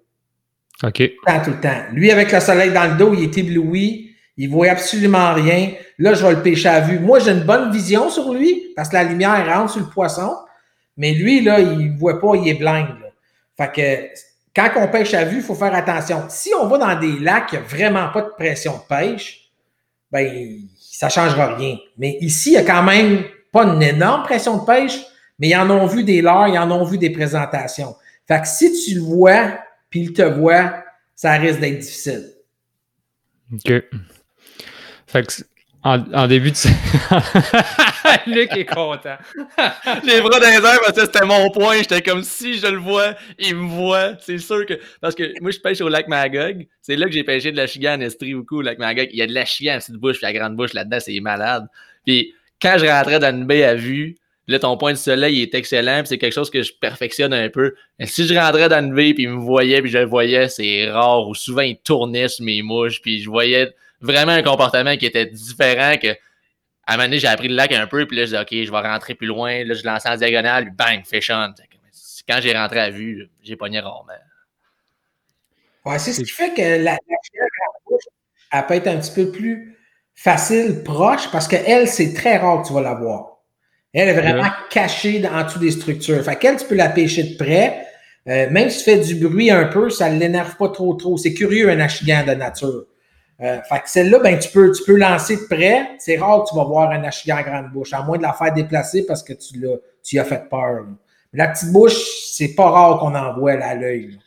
[0.81, 0.93] OK.
[0.93, 1.81] Tout le temps, tout le temps.
[1.91, 4.15] Lui, avec le soleil dans le dos, il est ébloui.
[4.37, 5.73] Il voit absolument rien.
[5.99, 6.99] Là, je vais le pêcher à vue.
[6.99, 10.35] Moi, j'ai une bonne vision sur lui parce que la lumière rentre sur le poisson.
[10.95, 12.87] Mais lui, là, il ne voit pas, il est blind.
[13.57, 14.19] Fait que
[14.67, 16.25] quand on pêche à vue, il faut faire attention.
[16.29, 19.51] Si on va dans des lacs, il n'y a vraiment pas de pression de pêche,
[20.11, 21.77] ben, ça ne changera rien.
[21.97, 24.99] Mais ici, il n'y a quand même pas une énorme pression de pêche,
[25.37, 27.95] mais ils en ont vu des leurres, ils en ont vu des présentations.
[28.27, 30.83] Fait que si tu le vois, puis il te voit,
[31.15, 32.33] ça risque d'être difficile.
[33.53, 33.73] OK.
[35.83, 36.57] En, début de.
[38.27, 39.17] Luc est content.
[40.03, 41.77] les bras dans les airs, parce que c'était mon point.
[41.77, 44.15] J'étais comme si je le vois, il me voit.
[44.19, 44.73] C'est sûr que.
[44.99, 46.67] Parce que moi, je pêche au lac Magog.
[46.81, 49.07] C'est là que j'ai pêché de la chigan en estrie beaucoup au lac Magog.
[49.11, 51.19] Il y a de la chigan à petite bouche, puis la grande bouche là-dedans, c'est
[51.21, 51.65] malade.
[52.05, 54.17] Puis quand je rentrais dans une baie à vue,
[54.49, 57.75] Là, ton point de soleil est excellent, c'est quelque chose que je perfectionne un peu.
[57.99, 60.49] Et si je rentrais dans une vie, puis il me voyait, puis je le voyais,
[60.49, 64.95] c'est rare, ou souvent il tournait sur mes mouches, puis je voyais vraiment un comportement
[64.97, 66.09] qui était différent que
[66.89, 68.65] à un moment donné, j'ai appris le lac un peu, puis là, je dis, OK,
[68.65, 69.63] je vais rentrer plus loin.
[69.63, 71.53] Là, je lance en diagonale, puis bang, fish on.
[72.27, 74.13] Quand j'ai rentré à vue, j'ai pogné rarement.
[75.85, 76.97] Ouais, c'est ce qui fait que la, la
[78.51, 79.77] elle peut être un petit peu plus
[80.15, 83.37] facile, proche, parce qu'elle, c'est très rare que tu vas la voir.
[83.93, 86.23] Elle est vraiment cachée en dessous des structures.
[86.23, 87.85] Fait qu'elle, tu peux la pêcher de près.
[88.27, 91.17] Euh, même si tu fais du bruit un peu, ça ne l'énerve pas trop trop.
[91.17, 92.85] C'est curieux un achigan de nature.
[93.41, 95.91] Euh, fait que celle-là, ben, tu peux, tu peux lancer de près.
[95.97, 98.33] C'est rare que tu vas voir un achigan à grande bouche, à moins de la
[98.33, 100.85] faire déplacer parce que tu l'as, tu y as fait peur.
[101.31, 101.97] La petite bouche,
[102.31, 104.19] c'est pas rare qu'on en voit à l'œil.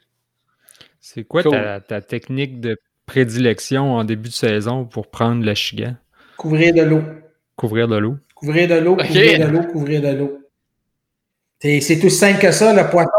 [1.00, 5.94] C'est quoi ta, technique de prédilection en début de saison pour prendre l'achigan?
[6.38, 7.02] Couvrir de l'eau.
[7.56, 8.16] Couvrir de l'eau.
[8.34, 10.38] Couvrir de l'eau, couvrir de l'eau, couvrir de l'eau.
[11.60, 13.10] C'est tout simple que ça, le poisson.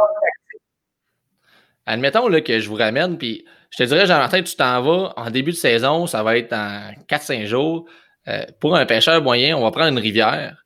[1.86, 5.32] Admettons là, que je vous ramène, puis je te dirais, Jean-Martin, tu t'en vas en
[5.32, 7.86] début de saison, ça va être dans 4-5 jours.
[8.28, 10.64] Euh, pour un pêcheur moyen, on va prendre une rivière.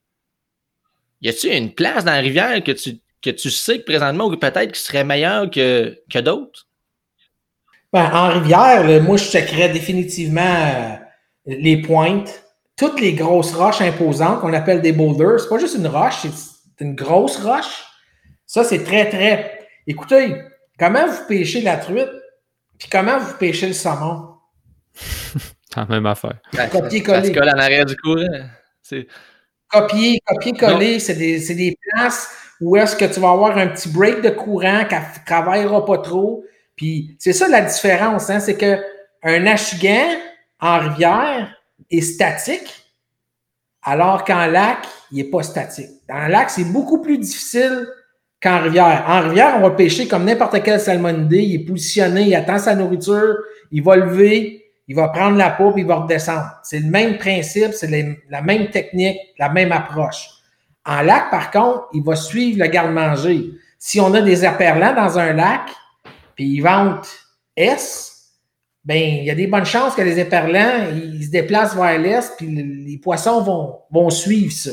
[1.22, 4.36] Y a-t-il une place dans la rivière que tu, que tu sais que présentement, ou
[4.36, 6.67] peut-être qui serait meilleure que, que d'autres?
[7.93, 10.96] Ben, en rivière, moi, je checkerais définitivement euh,
[11.46, 12.43] les pointes.
[12.76, 16.84] Toutes les grosses roches imposantes qu'on appelle des boulders, c'est pas juste une roche, c'est
[16.84, 17.86] une grosse roche.
[18.46, 19.65] Ça, c'est très, très.
[19.88, 20.41] Écoutez,
[20.78, 22.12] comment vous pêchez la truite,
[22.78, 24.36] puis comment vous pêchez le saumon?
[24.94, 26.40] C'est la même affaire.
[26.72, 27.22] Copier-coller.
[27.22, 28.26] Ça se colle en arrière du courant.
[29.70, 32.30] Copier, copier-coller, c'est des, des, places
[32.62, 35.98] où est-ce que tu vas avoir un petit break de courant qui ne travaillera pas
[35.98, 36.44] trop.
[36.76, 40.20] Puis c'est ça la différence, hein, c'est qu'un achigan
[40.60, 41.54] en rivière
[41.90, 42.74] est statique,
[43.84, 45.90] alors qu'en lac, il n'est pas statique.
[46.10, 47.88] En lac, c'est beaucoup plus difficile
[48.41, 49.04] qu'en rivière.
[49.08, 51.39] En rivière, on va pêcher comme n'importe quel salmonidé.
[51.39, 53.36] Il est positionné, il attend sa nourriture,
[53.71, 56.52] il va lever, il va prendre la peau, puis il va redescendre.
[56.63, 57.89] C'est le même principe, c'est
[58.30, 60.30] la même technique, la même approche.
[60.86, 63.52] En lac, par contre, il va suivre le garde-manger.
[63.78, 65.69] Si on a des aperlants dans un lac,
[66.36, 67.10] puis ils vantent
[67.56, 68.13] S,
[68.86, 72.38] ben il y a des bonnes chances que les éperlants, ils se déplacent vers l'est,
[72.38, 74.71] puis les poissons vont, vont suivre ça.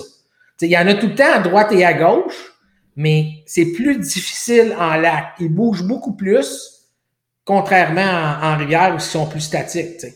[0.61, 2.54] Il y en a tout le temps à droite et à gauche,
[2.97, 5.35] mais c'est plus difficile en lac.
[5.41, 6.85] Ils bougent beaucoup plus,
[7.45, 10.07] contrairement en, rivière où ils sont plus statiques.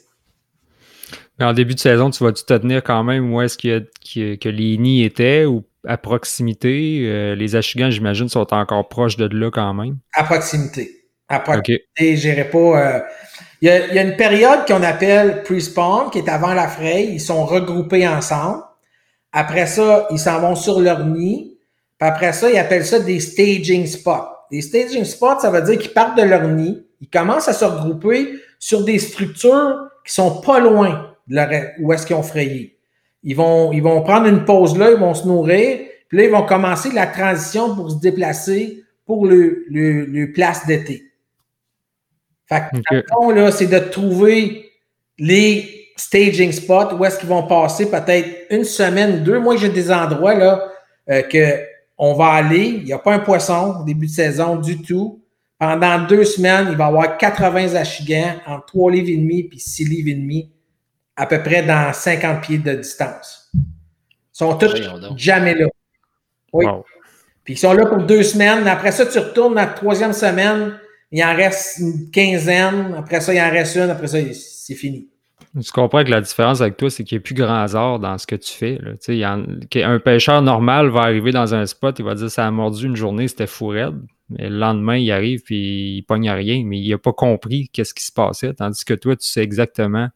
[1.39, 4.79] Mais en début de saison, tu vas-tu te tenir quand même où est-ce que les
[4.79, 7.03] nids étaient ou à proximité?
[7.05, 9.99] Euh, les achigans, j'imagine, sont encore proches de là quand même.
[10.13, 11.05] À proximité.
[11.29, 12.45] À proximité, okay.
[12.45, 12.59] pas.
[12.59, 13.01] Euh,
[13.61, 17.13] il, y a, une période qu'on appelle pre-spawn, qui est avant la fraye.
[17.13, 18.63] Ils sont regroupés ensemble.
[19.33, 21.58] Après ça, ils s'en vont sur leur nid.
[21.99, 24.29] Puis après ça, ils appellent ça des staging spots.
[24.51, 26.87] Des staging spots, ça veut dire qu'ils partent de leur nid.
[27.01, 31.49] Ils commencent à se regrouper sur des structures qui sont pas loin de leur,
[31.81, 32.77] où est-ce qu'ils ont frayé.
[33.23, 35.81] Ils vont, ils vont prendre une pause là, ils vont se nourrir.
[36.09, 40.67] Puis là, ils vont commencer la transition pour se déplacer pour le, le, le place
[40.67, 41.03] d'été.
[42.49, 44.71] Fait que, là, c'est de trouver
[45.19, 49.39] les staging spots où est-ce qu'ils vont passer peut-être une semaine deux.
[49.39, 50.65] Moi, j'ai des endroits là
[51.11, 51.59] euh, que
[51.99, 55.21] on va aller, il n'y a pas un poisson au début de saison du tout.
[55.59, 59.59] Pendant deux semaines, il va y avoir 80 achigans entre 3 livres et demi et
[59.59, 60.53] 6 livres et demi,
[61.17, 63.51] à peu près dans 50 pieds de distance.
[63.55, 63.63] Ils
[64.33, 64.73] sont tous
[65.17, 65.67] jamais là.
[66.53, 66.65] Oui.
[67.43, 68.69] Puis ils sont là pour deux semaines.
[68.69, 70.79] Après ça, tu retournes la troisième semaine,
[71.11, 72.95] il en reste une quinzaine.
[72.97, 73.91] Après ça, il en reste une.
[73.91, 75.09] Après ça, c'est fini.
[75.61, 78.17] Tu comprends que la différence avec toi, c'est qu'il n'y a plus grand hasard dans
[78.19, 78.79] ce que tu fais.
[79.83, 82.97] un pêcheur normal va arriver dans un spot, il va dire ça a mordu une
[82.97, 83.99] journée, c'était fou raide.
[84.31, 87.95] Mais le lendemain, il arrive puis il pogne rien, mais il n'a pas compris qu'est-ce
[87.95, 88.53] qui se passait.
[88.53, 90.09] Tandis que toi, tu sais exactement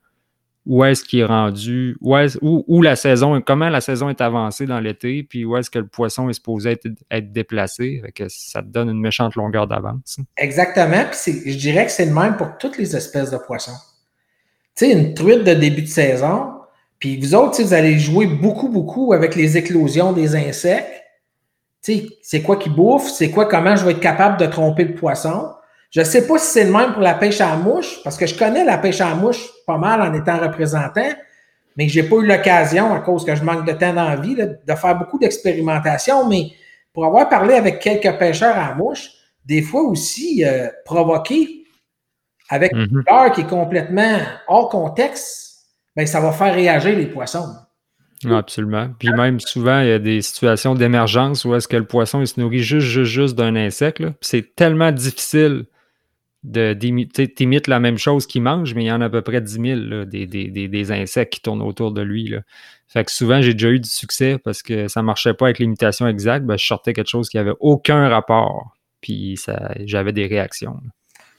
[0.65, 4.67] où est-ce qu'il est rendu, où, est où, la saison, comment la saison est avancée
[4.67, 6.79] dans l'été, puis où est-ce que le poisson est supposé
[7.11, 8.03] être, déplacé.
[8.15, 10.19] que ça te donne une méchante longueur d'avance.
[10.37, 11.05] Exactement.
[11.11, 13.73] Puis je dirais que c'est le même pour toutes les espèces de poissons.
[14.77, 16.53] Tu une truite de début de saison,
[16.99, 21.03] puis vous autres, vous allez jouer beaucoup, beaucoup avec les éclosions des insectes.
[21.81, 25.49] C'est quoi qui bouffe, c'est quoi, comment je vais être capable de tromper le poisson?
[25.91, 28.39] Je sais pas si c'est le même pour la pêche à mouche, parce que je
[28.39, 31.11] connais la pêche à mouche pas mal en étant représentant,
[31.77, 34.17] mais je n'ai pas eu l'occasion, à cause que je manque de temps dans la
[34.17, 36.29] vie, de faire beaucoup d'expérimentation.
[36.29, 36.53] Mais
[36.93, 39.11] pour avoir parlé avec quelques pêcheurs à mouche,
[39.45, 41.62] des fois aussi euh, provoquer
[42.53, 43.05] avec une mhm.
[43.05, 45.65] couleur qui est complètement hors contexte,
[45.97, 47.49] ben, ça va faire réagir les poissons.
[48.31, 48.91] absolument.
[48.99, 52.27] Puis même souvent, il y a des situations d'émergence où est-ce que le poisson il
[52.27, 54.03] se nourrit juste, juste, juste d'un insecte.
[54.21, 55.65] C'est tellement difficile
[56.45, 59.41] tu imites la même chose qu'il mange, mais il y en a à peu près
[59.41, 62.29] 10 000 des, insectes qui tournent autour de lui.
[62.29, 62.41] Là.
[62.89, 65.61] Fait que souvent, j'ai déjà eu du succès parce que ça ne marchait pas avec
[65.61, 66.45] l'imitation exacte.
[66.45, 68.75] Ben, je sortais quelque chose qui n'avait aucun rapport.
[69.01, 69.39] Puis
[69.85, 70.81] j'avais des réactions.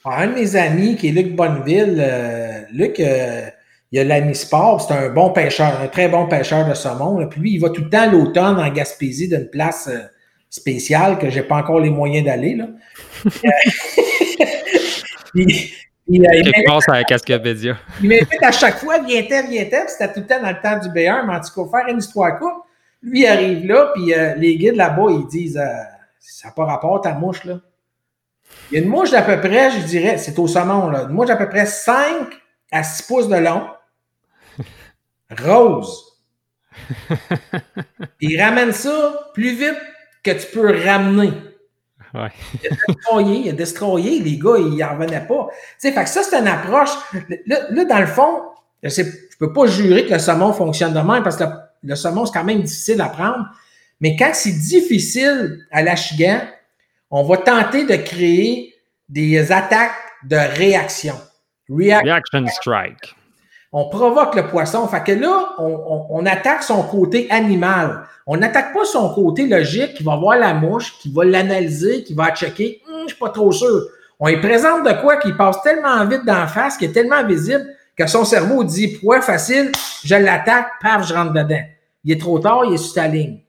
[0.04, 3.48] Un de mes amis, qui est Luc Bonneville, euh, Luc, euh,
[3.94, 7.26] il a l'ami Sport, c'est un bon pêcheur, un très bon pêcheur de saumon.
[7.28, 10.00] Puis lui, il va tout le temps l'automne en Gaspésie d'une place euh,
[10.50, 12.56] spéciale que j'ai pas encore les moyens d'aller.
[12.56, 12.66] Là.
[15.32, 15.46] puis,
[16.08, 17.76] il, il, pense à Cascapédia.
[18.02, 19.86] Il m'invite à chaque fois, viens-t'en, viens-t'en.
[19.86, 21.98] C'était tout le temps dans le temps du B1, mais en tout cas, faire une
[21.98, 22.64] histoire courte.
[23.00, 25.82] Lui, il arrive là, puis euh, les guides là-bas, ils disent euh,
[26.18, 27.60] Ça n'a pas rapport ta mouche, là.
[28.70, 31.10] Il y a une mouche d'à peu près, je dirais, c'est au saumon, là, une
[31.14, 32.28] mouche d'à peu près 5
[32.72, 33.68] à 6 pouces de long,
[35.30, 36.20] rose.
[38.20, 39.78] il ramène ça plus vite
[40.22, 41.32] que tu peux ramener.
[42.14, 42.30] Ouais.
[42.62, 45.48] il a destroyé, il a destroyé, les gars, ils n'en revenaient pas.
[45.50, 46.90] Tu sais, fait que ça, c'est une approche.
[47.46, 48.42] Là, dans le fond,
[48.82, 49.06] je ne
[49.38, 51.44] peux pas jurer que le saumon fonctionne de même parce que
[51.82, 53.46] le, saumon, c'est quand même difficile à prendre.
[54.00, 56.40] Mais quand c'est difficile à l'achigan,
[57.10, 58.74] on va tenter de créer
[59.08, 59.94] des attaques
[60.28, 61.14] de réaction.
[61.68, 63.14] Reaction strike.
[63.72, 64.86] On provoque le poisson.
[64.86, 68.06] Fait que là, on, attaque son côté animal.
[68.26, 72.14] On n'attaque pas son côté logique qui va voir la mouche, qui va l'analyser, qui
[72.14, 72.80] va checker.
[72.88, 73.82] Hum, je suis pas trop sûr.
[74.20, 77.66] On lui présente de quoi qui passe tellement vite d'en face, qui est tellement visible
[77.96, 79.72] que son cerveau dit poids facile,
[80.04, 81.64] je l'attaque, paf, je rentre dedans.
[82.04, 83.40] Il est trop tard, il est sur ta ligne.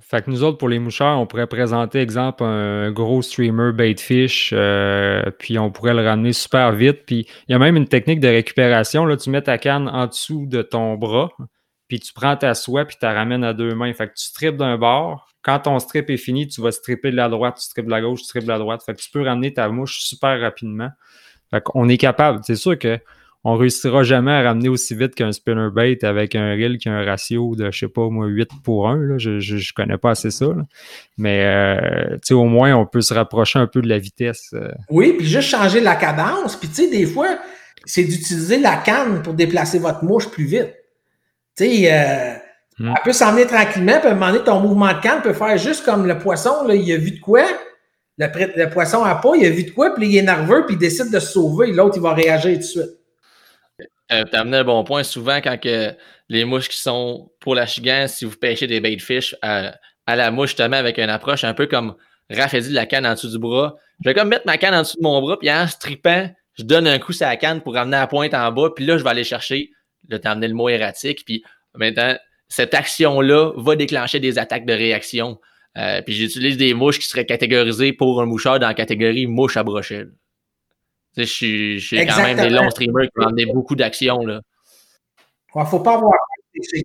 [0.00, 4.52] Fait que nous autres, pour les moucheurs, on pourrait présenter, exemple, un gros streamer baitfish,
[4.54, 7.04] euh, puis on pourrait le ramener super vite.
[7.04, 9.04] Puis il y a même une technique de récupération.
[9.06, 11.30] Là, tu mets ta canne en dessous de ton bras,
[11.88, 13.92] puis tu prends ta soie, puis tu la ramènes à deux mains.
[13.92, 15.28] Fait que tu strippes d'un bord.
[15.42, 18.00] Quand ton strip est fini, tu vas stripper de la droite, tu strippes de la
[18.00, 18.82] gauche, tu strippes de la droite.
[18.84, 20.90] Fait que tu peux ramener ta mouche super rapidement.
[21.50, 22.40] Fait qu'on est capable.
[22.44, 23.00] C'est sûr que
[23.44, 27.04] on réussira jamais à ramener aussi vite qu'un spinnerbait avec un reel qui a un
[27.04, 29.18] ratio de, je sais pas, moi, 8 pour 1.
[29.18, 30.46] Je, je, connais pas assez ça.
[31.16, 34.50] Mais, euh, au moins, on peut se rapprocher un peu de la vitesse.
[34.54, 34.72] Euh.
[34.90, 36.56] Oui, puis juste changer la cadence.
[36.56, 37.38] Puis, tu sais, des fois,
[37.84, 40.74] c'est d'utiliser la canne pour déplacer votre mouche plus vite.
[41.56, 42.34] Tu sais, euh,
[42.80, 42.92] hmm.
[42.96, 45.56] elle peut s'emmener tranquillement, puis à un moment donné, ton mouvement de canne peut faire
[45.58, 47.44] juste comme le poisson, là, il a vu de quoi.
[48.18, 50.74] Le, le poisson a pas, il a vu de quoi, puis il est nerveux, puis
[50.74, 51.72] il décide de se sauver.
[51.72, 52.97] L'autre, il va réagir tout de suite.
[54.12, 55.02] Euh, tu as amené un bon point.
[55.02, 55.94] Souvent, quand que
[56.28, 59.74] les mouches qui sont pour la chigan, si vous pêchez des bait fish à,
[60.06, 61.94] la mouche, justement, avec une approche un peu comme
[62.30, 63.76] Raph a dit, la canne en dessous du bras.
[64.04, 66.62] Je vais comme mettre ma canne en dessous de mon bras, puis en strippant, je
[66.62, 69.04] donne un coup sur la canne pour ramener la pointe en bas, puis là, je
[69.04, 69.70] vais aller chercher,
[70.08, 71.42] là, t'as amené le mot erratique, puis
[71.74, 72.16] maintenant,
[72.48, 75.38] cette action-là va déclencher des attaques de réaction.
[75.76, 79.56] Euh, puis j'utilise des mouches qui seraient catégorisées pour un moucheur dans la catégorie mouche
[79.56, 80.06] à brochet.
[81.24, 84.20] Je suis, quand même des longs streamers qui amené beaucoup d'actions.
[84.22, 84.40] Il
[85.54, 86.18] ne faut pas avoir
[86.52, 86.84] pêché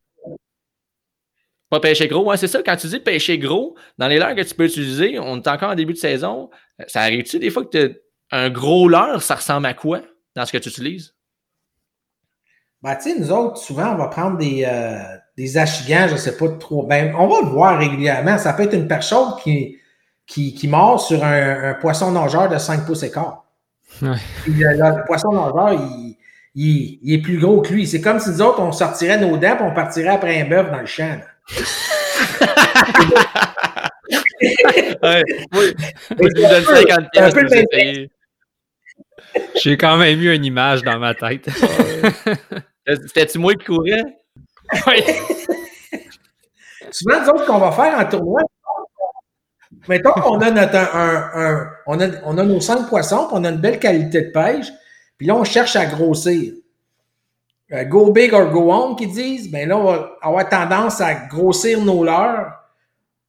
[1.69, 2.61] Pas pêcher gros, c'est ça.
[2.63, 5.71] Quand tu dis pêcher gros, dans les leurres que tu peux utiliser, on est encore
[5.71, 6.49] en début de saison.
[6.87, 7.99] Ça arrive-tu des fois que tu
[8.31, 10.01] un gros leurre, ça ressemble à quoi
[10.35, 11.13] dans ce que tu utilises?
[12.81, 14.97] Ben, tu sais, nous autres, souvent, on va prendre des, euh,
[15.37, 16.85] des achigans, je ne sais pas trop.
[16.85, 18.37] Ben, on va le voir régulièrement.
[18.37, 19.77] Ça peut être une perche qui,
[20.25, 23.45] qui, qui mord sur un, un poisson nageur de 5 pouces et quart.
[24.01, 26.17] Le, poisson nageur, il,
[26.55, 27.87] il, est plus gros que lui.
[27.87, 30.71] C'est comme si nous autres, on sortirait nos dents et on partirait après un bœuf
[30.71, 31.19] dans le champ.
[39.55, 41.49] J'ai quand même eu une image dans ma tête.
[42.87, 44.03] C'était-tu moi qui courais?
[44.87, 45.03] Oui.
[46.91, 48.41] Souvent, nous autres, qu'on va faire en tournoi,
[49.87, 53.49] Mettons qu'on a notre un, on, a, on a nos cinq poissons, puis on a
[53.49, 54.67] une belle qualité de pêche,
[55.17, 56.53] puis là, on cherche à grossir.
[57.71, 61.13] Euh, go big or go home, qu'ils disent, ben là, on va avoir tendance à
[61.13, 62.51] grossir nos leurres,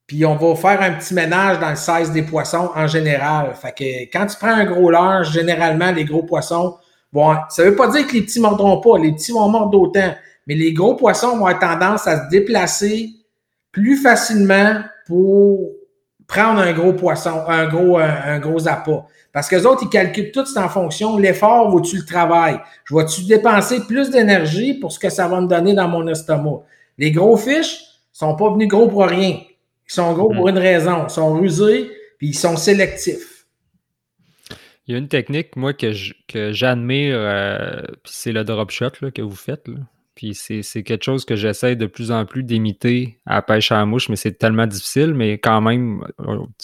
[0.07, 3.55] puis on va faire un petit ménage dans le size des poissons en général.
[3.55, 6.77] Fait que quand tu prends un gros leurre, généralement, les gros poissons,
[7.13, 10.15] bon, ça veut pas dire que les petits mordront pas, les petits vont mordre d'autant,
[10.47, 13.11] mais les gros poissons vont avoir tendance à se déplacer
[13.73, 15.71] plus facilement pour
[16.27, 19.07] prendre un gros poisson, un gros, un, gros appât.
[19.33, 21.19] Parce que les autres, ils calculent tout en fonction.
[21.19, 22.59] L'effort, vaut-tu le travail?
[22.85, 26.63] Je vais-tu dépenser plus d'énergie pour ce que ça va me donner dans mon estomac?
[26.99, 27.81] Les gros fiches
[28.13, 29.41] sont pas venus gros pour rien.
[29.41, 30.57] Ils sont gros pour mhm.
[30.57, 31.05] une raison.
[31.09, 33.47] Ils sont rusés, puis ils sont sélectifs.
[34.87, 35.93] Il y a une technique, moi, que
[36.53, 39.67] j'admire, euh, c'est le drop shot que vous faites.
[39.67, 39.81] Là.
[40.15, 43.87] Puis c'est quelque chose que j'essaie de plus en plus d'imiter à pêche à la
[43.87, 45.13] mouche, mais c'est tellement difficile.
[45.13, 46.07] Mais quand même,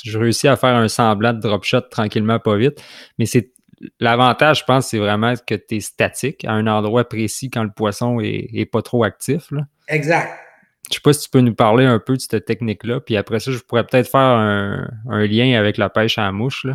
[0.05, 2.81] je réussis à faire un semblant de drop shot tranquillement, pas vite.
[3.19, 3.53] Mais c'est
[3.99, 7.71] l'avantage, je pense, c'est vraiment que tu es statique à un endroit précis quand le
[7.71, 9.53] poisson est, pas trop actif.
[9.89, 10.33] Exact.
[10.91, 13.01] Je sais pas si tu peux nous parler un peu de cette technique-là.
[13.01, 16.67] Puis après ça, je pourrais peut-être faire un, lien avec la pêche à la mouche.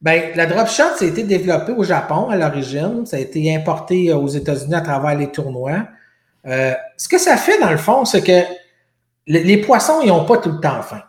[0.00, 3.04] Ben, la drop shot, ça a été développé au Japon à l'origine.
[3.04, 5.86] Ça a été importé aux États-Unis à travers les tournois.
[6.46, 8.42] Euh, ce que ça fait, dans le fond, c'est que
[9.26, 11.02] les, poissons, ils n'ont pas tout le temps faim.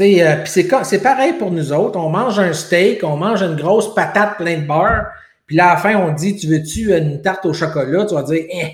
[0.00, 1.98] Euh, c'est pareil pour nous autres.
[1.98, 5.06] On mange un steak, on mange une grosse patate pleine de beurre,
[5.46, 8.22] puis là, à la fin, on dit Tu veux-tu une tarte au chocolat Tu vas
[8.22, 8.72] dire Eh,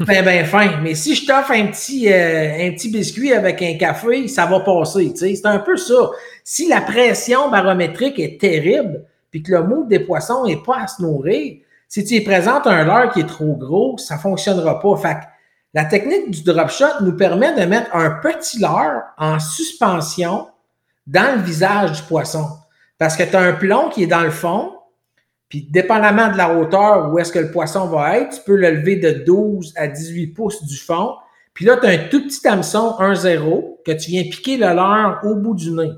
[0.00, 0.80] ben, ben fin.
[0.82, 4.60] Mais si je t'offre un petit, euh, un petit biscuit avec un café, ça va
[4.60, 5.12] passer.
[5.14, 6.10] C'est un peu ça.
[6.44, 10.86] Si la pression barométrique est terrible, puis que le moule des poissons n'est pas à
[10.86, 11.58] se nourrir,
[11.88, 14.96] si tu y présentes un leurre qui est trop gros, ça ne fonctionnera pas.
[14.96, 15.18] Fait
[15.74, 20.48] la technique du drop shot nous permet de mettre un petit leurre en suspension
[21.06, 22.46] dans le visage du poisson.
[22.98, 24.72] Parce que tu as un plomb qui est dans le fond,
[25.50, 28.70] puis dépendamment de la hauteur où est-ce que le poisson va être, tu peux le
[28.70, 31.16] lever de 12 à 18 pouces du fond.
[31.52, 35.20] Puis là, tu as un tout petit hameçon 1-0 que tu viens piquer le leurre
[35.24, 35.90] au bout du nez.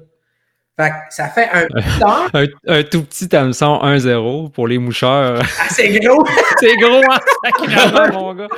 [0.80, 1.66] Fait que ça fait un
[2.32, 5.42] un, un, tout petit hameçon 1-0 pour les moucheurs.
[5.60, 6.24] Ah, c'est gros!
[6.58, 8.10] c'est gros, hein?
[8.10, 8.48] Mon gars!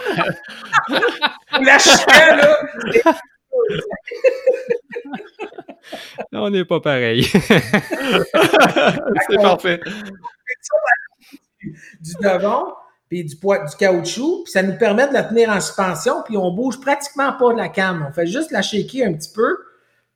[1.61, 3.15] La chien, là!
[6.33, 7.23] On n'est pas pareil.
[7.33, 7.41] c'est
[9.41, 9.81] parfait.
[12.01, 12.75] Du devant,
[13.09, 16.37] puis du, poids, du caoutchouc, puis ça nous permet de la tenir en suspension, puis
[16.37, 18.07] on bouge pratiquement pas de la cam.
[18.09, 19.57] On fait juste la shaker un petit peu,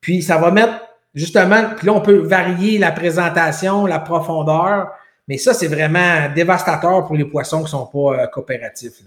[0.01, 0.73] puis ça va mettre
[1.15, 4.91] justement, puis là, on peut varier la présentation, la profondeur,
[5.27, 9.03] mais ça, c'est vraiment dévastateur pour les poissons qui ne sont pas euh, coopératifs.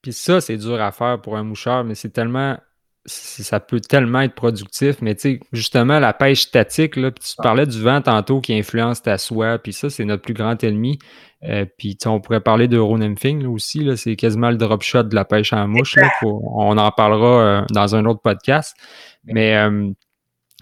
[0.00, 2.56] Puis ça, c'est dur à faire pour un moucheur, mais c'est tellement.
[3.04, 7.42] Ça peut tellement être productif, mais tu sais, justement, la pêche statique, là, tu ah.
[7.42, 10.98] parlais du vent tantôt qui influence ta soie, puis ça, c'est notre plus grand ennemi.
[11.42, 15.14] Euh, puis on pourrait parler de là aussi, là, c'est quasiment le drop shot de
[15.16, 15.96] la pêche en mouche.
[15.96, 18.76] Là, on en parlera euh, dans un autre podcast.
[19.24, 19.56] Mais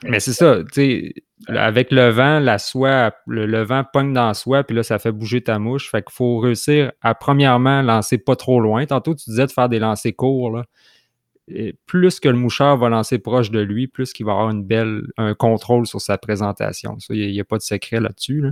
[0.03, 1.15] mais c'est ça, tu sais,
[1.49, 5.13] avec le vent, la soie, le, vent pogne dans la soie, puis là, ça fait
[5.13, 5.91] bouger ta mouche.
[5.91, 8.87] Fait qu'il faut réussir à, premièrement, lancer pas trop loin.
[8.87, 10.65] Tantôt, tu disais de faire des lancers courts, là.
[11.87, 15.03] Plus que le moucheur va lancer proche de lui, plus qu'il va avoir une belle,
[15.17, 16.97] un contrôle sur sa présentation.
[17.11, 18.45] Il n'y a, pas de secret là-dessus.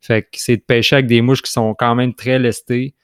[0.00, 2.94] Fait que c'est de pêcher avec des mouches qui sont quand même très lestées,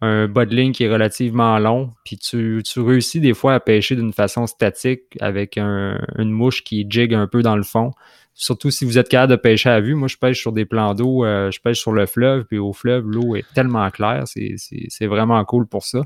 [0.00, 3.94] un bas de ligne qui est relativement long, puis tu, réussis des fois à pêcher
[3.94, 7.92] d'une façon statique avec une mouche qui jig un peu dans le fond.
[8.34, 9.94] Surtout si vous êtes capable de pêcher à vue.
[9.94, 12.72] Moi, je pêche sur des plans d'eau, euh, je pêche sur le fleuve, puis au
[12.72, 16.02] fleuve, l'eau est tellement claire, c'est vraiment cool pour ça.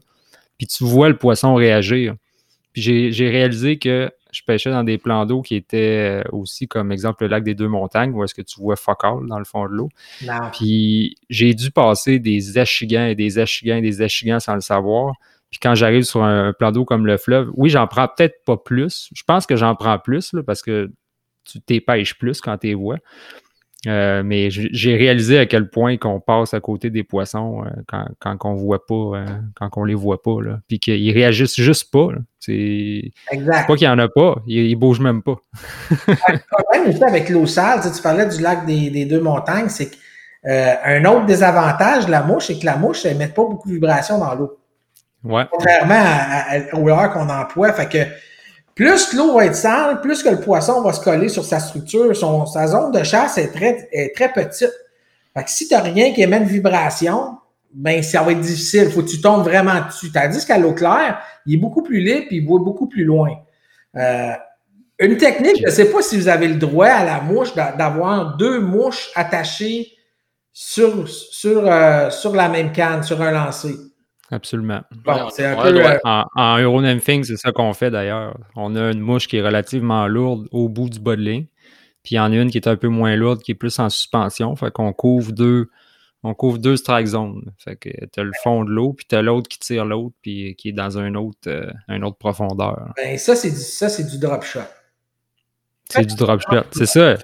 [0.59, 2.15] Puis tu vois le poisson réagir.
[2.77, 6.93] Puis j'ai réalisé que je pêchais dans des plans d'eau qui étaient euh, aussi comme
[6.93, 9.65] exemple le lac des deux montagnes, où est-ce que tu vois focal dans le fond
[9.65, 9.89] de l'eau.
[10.53, 15.15] Puis j'ai dû passer des achigans et des achigans et des achigans sans le savoir.
[15.51, 18.59] Puis quand j'arrive sur un, plan d'eau comme le fleuve, oui, j'en prends peut-être pas
[18.59, 19.09] plus.
[19.15, 20.93] Je pense que j'en prends plus parce que
[21.45, 22.99] tu t'épêches plus quand tu les vois.
[23.87, 28.05] Euh, mais j'ai réalisé à quel point qu'on passe à côté des poissons euh, quand,
[28.19, 30.59] quand on voit pas, euh, quand on les voit pas, là.
[30.67, 32.09] puis qu'ils réagissent juste pas.
[32.41, 35.37] C'est pas qu'il y en a pas, ils, ne bougent même pas.
[36.09, 41.05] le problème aussi avec l'eau sale, tu, parlais du lac des, deux montagnes, c'est qu'un
[41.05, 44.19] autre désavantage de la mouche, c'est que la mouche, elle met pas beaucoup de vibrations
[44.19, 44.59] dans l'eau.
[45.25, 45.45] Ouais.
[45.51, 47.99] Contrairement à, au leurre qu'on emploie, fait que
[48.77, 52.15] plus l'eau va être sale, plus que le poisson va se coller sur sa structure.
[52.15, 54.73] Son, sa zone de chasse est très, est très petite.
[55.35, 57.39] Fait si tu rien qui émet une vibration,
[57.73, 58.91] ben ça va être difficile.
[58.91, 60.13] Faut que tu tombes vraiment dessus.
[60.13, 63.31] Tandis qu'à l'eau claire, il est beaucoup plus libre et il voit beaucoup plus loin.
[63.97, 64.33] Euh,
[64.99, 68.37] une technique, je ne sais pas si vous avez le droit à la mouche d'avoir
[68.37, 69.91] deux mouches attachées
[70.53, 73.75] sur, sur, euh, sur la même canne, sur un lancer.
[74.31, 74.81] Absolument.
[75.31, 78.37] c'est un peu, euh, en, en Euronymphing, c'est ça qu'on fait d'ailleurs.
[78.57, 81.47] On a une mouche qui est relativement lourde au bout du bas de ligne.
[82.03, 83.79] Puis il y en a une qui est un peu moins lourde, qui est plus
[83.79, 84.55] en suspension.
[84.57, 85.71] Fait qu'on couvre deux,
[86.23, 87.53] on couvre deux strike zones.
[87.59, 90.15] Fait que tu as le fond de l'eau, puis tu as l'autre qui tire l'autre,
[90.23, 92.93] puis qui est dans un autre, euh, une autre profondeur.
[92.97, 94.61] Ben, ça, c'est du, ça, c'est du drop shot.
[95.89, 96.63] C'est du drop shot.
[96.73, 97.17] C'est ça.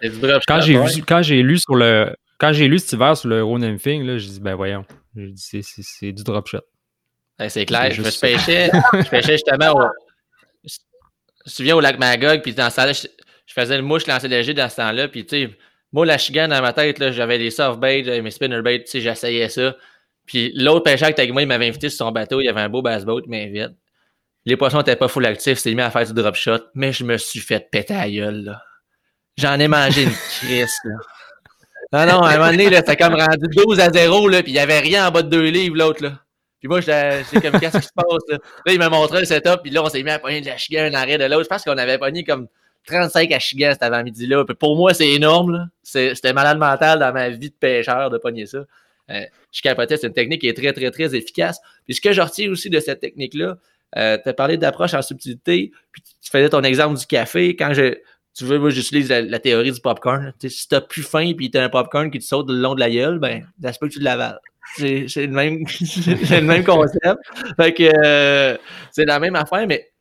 [0.47, 2.15] Quand j'ai, quand j'ai lu sur le.
[2.39, 4.85] Quand j'ai lu cet hiver sur le Euronymphing, là, j'ai dit, ben voyons.
[5.15, 6.59] J'ai dit, c'est, c'est du drop shot
[7.49, 7.91] c'est clair.
[7.91, 9.83] Je me pêchais, je pêchais justement au.
[10.65, 10.71] Je
[11.47, 13.09] me souviens au lac Magog, puis dans ce temps-là, je,
[13.53, 15.51] faisais le mouche lancer léger dans ce temps-là, puis tu sais,
[15.93, 19.01] moi, la chigane dans ma tête, j'avais des soft baits, j'avais mes spinnerbaits, tu sais,
[19.01, 19.77] j'essayais ça.
[20.25, 22.49] Puis l'autre pêcheur qui était avec moi, il m'avait invité sur son bateau, il y
[22.49, 23.77] avait un beau bass boat, il m'invite.
[24.45, 27.05] Les poissons n'étaient pas full actifs, c'était mis à faire du drop shot, mais je
[27.05, 28.63] me suis fait péter à gueule, là.
[29.37, 30.11] J'en ai mangé une
[30.41, 30.95] crise, là.
[31.93, 34.55] Non, non, à un moment donné, c'était comme rendu 12 à 0, là, puis il
[34.55, 36.21] n'y avait rien en bas de deux livres, l'autre, là.
[36.63, 38.23] Puis moi, j'étais comme, qu'est-ce qui se passe?
[38.29, 40.47] Là, là il m'a montré le setup, puis là, on s'est mis à pogner de
[40.47, 41.43] la chienne en arrêt de l'autre.
[41.43, 42.47] Je pense qu'on avait pogné comme
[42.87, 44.45] 35 Achigan cet avant-midi-là.
[44.61, 45.69] Pour moi, c'est énorme.
[45.83, 48.59] C'était malade mental dans ma vie de pêcheur de pogner ça.
[49.11, 51.59] Euh, je capotais, c'est une technique qui est très, très, très efficace.
[51.85, 53.57] Puis ce que je retiens aussi de cette technique-là,
[53.97, 57.57] euh, tu as parlé d'approche en subtilité, puis tu faisais ton exemple du café.
[57.57, 57.97] Quand je,
[58.35, 60.33] tu veux, moi, j'utilise la, théorie du popcorn.
[60.39, 62.77] si tu as plus faim puis tu as un popcorn qui te saute le long
[62.77, 64.39] de la gueule, ben, ça se peut que tu le l'avales.
[64.77, 67.19] C'est le, même, le même concept.
[67.57, 68.57] Fait que euh,
[68.91, 69.93] c'est la même affaire, mais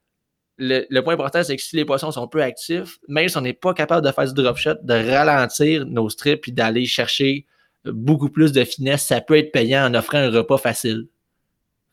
[0.57, 3.53] le, point important, c'est que si les poissons sont peu actifs, même si on n'est
[3.53, 7.45] pas capable de faire du drop shot, de ralentir nos strips puis d'aller chercher
[7.86, 11.07] beaucoup plus de finesse, ça peut être payant en offrant un repas facile.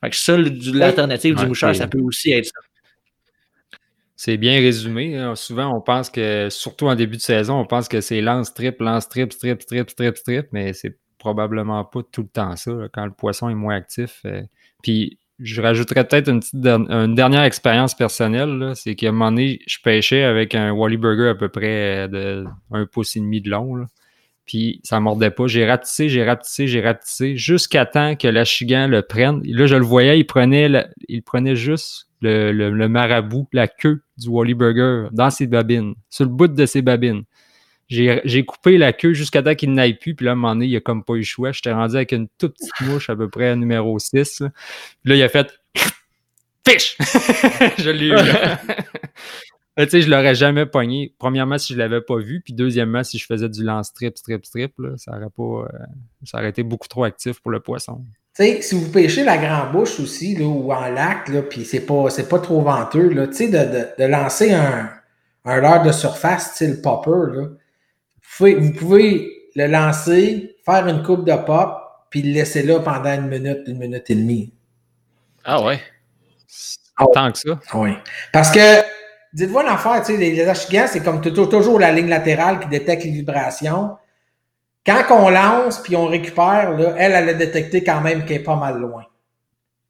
[0.02, 2.60] Fait que ça, l'alternative du moucheur, ça peut aussi être ça.
[4.14, 5.16] C'est bien résumé.
[5.16, 5.36] Hein.
[5.36, 8.80] Souvent, on pense que, surtout en début de saison, on pense que c'est lance trip,
[8.80, 13.04] lance trip, strip, strip, strip, strip, mais c'est probablement pas tout le temps ça, quand
[13.04, 14.22] le poisson est moins actif.
[14.24, 14.42] Euh.
[14.82, 20.24] Puis, je rajouterais peut-être une, dernière expérience personnelle, c'est qu'à un moment donné, je pêchais
[20.24, 23.86] avec un Wally Burger à peu près de un pouce et demi de long.
[24.46, 25.46] puis ça mordait pas.
[25.46, 29.40] J'ai ratissé, j'ai ratissé, j'ai ratissé, jusqu'à temps que l'achigan le prenne.
[29.44, 30.68] Là, je le voyais, il prenait,
[31.08, 36.24] il prenait juste le, le, marabout, la queue du Wally Burger dans ses babines, sur
[36.24, 37.22] le bout de ses babines.
[37.88, 40.14] J'ai coupé la queue jusqu'à temps qu'il n'aille plus.
[40.14, 41.52] Puis là, à un moment donné, il a comme pas eu le choix.
[41.52, 44.40] J'étais rendu avec une toute petite mouche à peu près à numéro 6.
[44.40, 44.50] Là,
[45.02, 45.58] puis là il a fait
[46.68, 46.98] Fish!
[47.78, 48.14] je l'ai eu.
[49.78, 51.14] tu sais, je l'aurais jamais pogné.
[51.18, 52.42] Premièrement, si je l'avais pas vu.
[52.42, 55.42] Puis deuxièmement, si je faisais du lance strip, strip, strip, là, ça aurait pas.
[55.42, 55.86] Euh,
[56.24, 58.04] ça aurait été beaucoup trop actif pour le poisson.
[58.36, 61.64] Tu sais, si vous pêchez la grande bouche aussi, là, ou en lac, là, puis
[61.64, 64.90] c'est pas, pas trop venteux, là, tu sais, de, de, de, lancer un,
[65.44, 67.48] un leurre de surface, style popper, là,
[68.38, 71.78] vous pouvez le lancer, faire une coupe de pop,
[72.10, 74.52] puis le laisser là pendant une minute, une minute et demie.
[75.44, 75.80] Ah ouais?
[76.96, 77.60] Ah Tant que ça?
[77.74, 77.90] Oui.
[78.32, 78.82] Parce que,
[79.32, 80.54] dites-vous l'affaire, tu sais, les, les
[80.86, 83.96] c'est comme toujours la ligne latérale qui détecte les vibrations.
[84.84, 88.44] Quand on lance puis on récupère, là, elle, elle a détecté quand même qu'elle est
[88.44, 89.04] pas mal loin.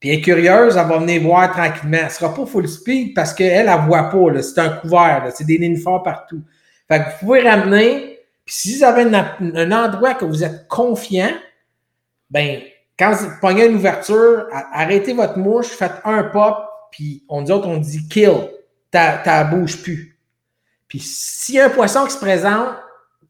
[0.01, 1.99] Puis elle est curieuse, elle va venir voir tranquillement.
[1.99, 4.43] Elle ne sera pas full speed parce qu'elle, elle ne voit pas.
[4.43, 5.29] C'est un couvert.
[5.35, 6.43] C'est des lignes fortes partout.
[6.89, 8.08] Fait que vous pouvez ramener
[8.49, 11.35] puis si vous avez un endroit que vous êtes confiant,
[12.31, 12.63] ben,
[12.99, 16.57] quand vous pognez une ouverture, arrêtez votre mouche, faites un pop,
[16.91, 18.49] puis on dit autres, on dit kill,
[18.91, 20.19] ta bouge plus.
[20.89, 22.71] Puis s'il y a un poisson qui se présente,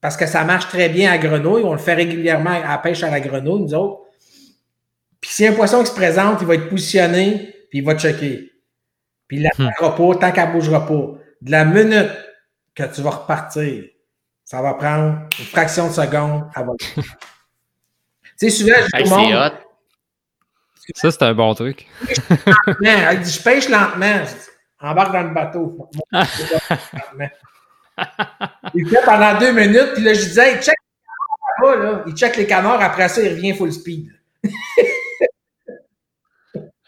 [0.00, 3.02] parce que ça marche très bien à grenouille, on le fait régulièrement à la pêche
[3.02, 4.02] à la grenouille, nous autres.
[5.20, 7.84] Puis s'il y a un poisson qui se présente, il va être positionné, puis il
[7.84, 8.52] va checker.
[9.26, 9.96] Puis il n'attaquera hmm.
[9.96, 11.18] pas tant qu'elle ne bougera pas.
[11.42, 12.12] De la minute
[12.76, 13.82] que tu vas repartir,
[14.48, 16.82] ça va prendre une fraction de seconde à votre.
[16.94, 17.02] tu
[18.38, 19.52] sais, souvent, je dis monde.
[20.94, 21.86] Ça, c'est un bon truc.
[22.80, 24.24] Je pêche lentement.
[24.24, 25.90] Je embarque dans le bateau.
[28.74, 32.04] il fait pendant deux minutes, puis là, je disais, hey, check les canards là.
[32.06, 34.10] Il check les canards, après ça, il revient full speed.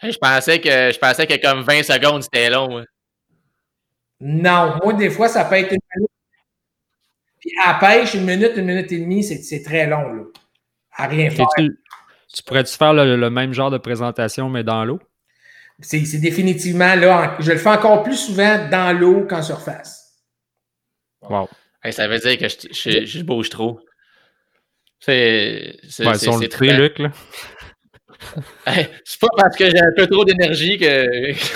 [0.01, 2.83] je pensais que je pensais que comme 20 secondes, c'était long.
[4.19, 6.07] Non, moi, des fois, ça peut être une
[7.41, 10.23] puis à pêche, une minute, une minute et demie, c'est très long, là.
[10.93, 11.47] À rien faire.
[11.57, 14.99] Tu, pourrais-tu faire le, même genre de présentation, mais dans l'eau?
[15.79, 17.35] C'est définitivement là.
[17.39, 20.21] je le fais encore plus souvent dans l'eau qu'en surface.
[21.23, 21.49] Wow.
[21.89, 23.79] ça veut dire que je, je, bouge trop.
[24.99, 25.77] C'est.
[25.89, 27.11] C'est c'est très Luc, là.
[29.03, 31.33] c'est pas parce que j'ai un peu trop d'énergie que.
[31.33, 31.55] je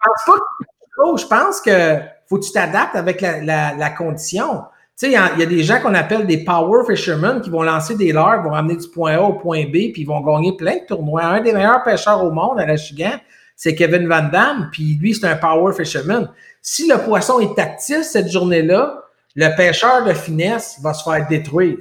[0.00, 4.62] pense pas que je pense que faut que tu t'adaptes avec la, la, condition.
[4.98, 7.94] Tu sais, il y, a des gens qu'on appelle des power fishermen qui vont lancer
[7.94, 10.74] des leurres, vont ramener du point A au point B, puis ils vont gagner plein
[10.74, 11.24] de tournois.
[11.24, 13.18] Un des meilleurs pêcheurs au monde à la Chigan,
[13.56, 16.30] c'est Kevin Van Damme, puis lui, c'est un power fisherman.
[16.60, 19.02] Si le poisson est actif cette journée-là,
[19.34, 21.78] le pêcheur de finesse va se faire détruire.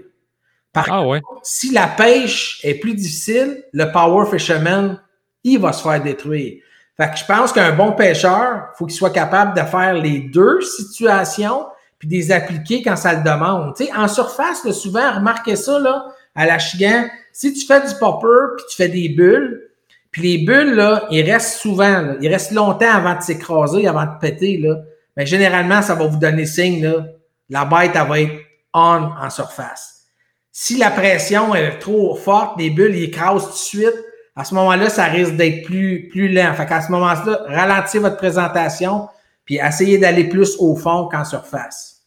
[0.72, 5.02] Par ah, contre, si la pêche est plus difficile, le power fisherman,
[5.44, 6.62] il va se faire détruire.
[7.00, 10.62] Fait que je pense qu'un bon pêcheur, faut qu'il soit capable de faire les deux
[10.62, 11.66] situations
[12.00, 13.76] puis de les appliquer quand ça le demande.
[13.76, 17.94] Tu sais, en surface, souvent, remarquez ça là, à la chigan, si tu fais du
[18.00, 19.64] popper puis tu fais des bulles,
[20.12, 24.06] puis les bulles, là, ils restent souvent, là, ils restent longtemps avant de s'écraser, avant
[24.06, 24.58] de péter.
[24.58, 24.78] Là.
[25.16, 27.06] Mais généralement, ça va vous donner signe, là,
[27.50, 28.34] la bête, elle va être
[28.74, 30.06] on en surface.
[30.52, 34.06] Si la pression est trop forte, les bulles, ils écrasent tout de suite,
[34.38, 36.54] à ce moment-là, ça risque d'être plus, plus lent.
[36.54, 39.10] Fait qu'à ce moment-là, ralentissez votre présentation,
[39.44, 42.04] puis essayez d'aller plus au fond qu'en surface.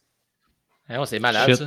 [0.89, 1.65] Eh c'est malade, ça.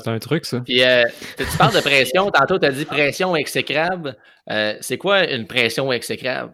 [0.00, 0.60] C'est un truc, ça.
[0.60, 1.04] Puis, euh,
[1.36, 2.30] tu parles de pression.
[2.30, 4.16] Tantôt, tu as dit pression exécrable.
[4.50, 6.52] Euh, c'est quoi une pression exécrable?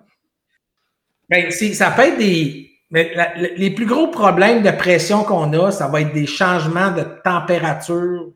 [1.30, 2.70] Bien, ça peut être des.
[2.90, 3.14] Mais
[3.56, 8.32] les plus gros problèmes de pression qu'on a, ça va être des changements de température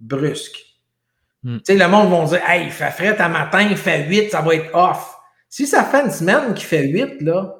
[0.00, 0.71] brusques.
[1.42, 1.58] Hmm.
[1.68, 4.54] Le monde va dire Hey, il fait frais à matin, il fait 8, ça va
[4.54, 5.16] être off.
[5.48, 7.54] Si ça fait une semaine qu'il fait 8, là,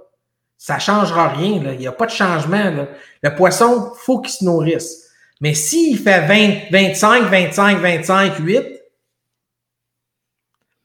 [0.56, 1.62] ça ne changera rien.
[1.62, 1.72] Là.
[1.72, 2.70] Il n'y a pas de changement.
[2.70, 2.88] Là.
[3.22, 5.10] Le poisson, faut qu'il se nourrisse.
[5.40, 8.82] Mais s'il fait 20, 25, 25, 25, 8,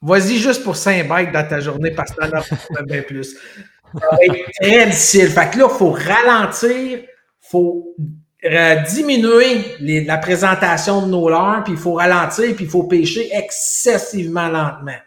[0.02, 3.36] vas-y juste pour 5 bêtes dans ta journée parce que t'en as bien plus.
[3.94, 5.30] Ça va être très difficile.
[5.30, 7.08] Fait que là, il faut ralentir, il
[7.40, 7.96] faut
[8.46, 13.30] euh, diminuer la présentation de nos leurres, puis il faut ralentir, puis il faut pêcher
[13.34, 14.98] excessivement lentement.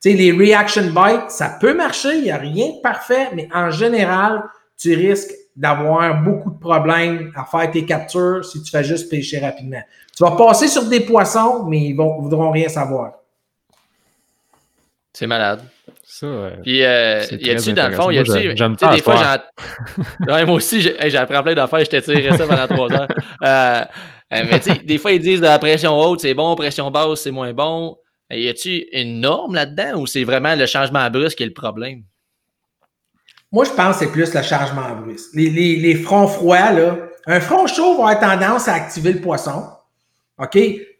[0.00, 3.70] Tu les reaction bites, ça peut marcher, il n'y a rien de parfait, mais en
[3.70, 4.42] général,
[4.76, 9.38] tu risques d'avoir beaucoup de problèmes à faire tes captures si tu fais juste pêcher
[9.38, 9.82] rapidement.
[10.16, 13.12] Tu vas passer sur des poissons, mais ils ne voudront rien savoir.
[15.12, 15.62] C'est malade.
[16.04, 16.58] Ça, ouais.
[16.62, 18.56] Puis, euh, y a-tu, dans le fond, y a-tu.
[18.56, 19.38] J'aime des fois,
[20.28, 23.08] ouais, moi aussi, j'apprends plein d'affaires, je t'ai tiré ça pendant trois heures.
[23.42, 23.84] Euh,
[24.34, 26.90] euh, mais tu sais, des fois, ils disent de la pression haute, c'est bon, pression
[26.90, 27.96] basse, c'est moins bon.
[28.30, 32.02] Y a-tu une norme là-dedans ou c'est vraiment le changement brusque qui est le problème?
[33.50, 35.30] Moi, je pense que c'est plus le changement brusque.
[35.34, 36.96] Les, les, les, fronts froids, là,
[37.26, 39.64] un front chaud va avoir tendance à activer le poisson.
[40.38, 40.58] OK?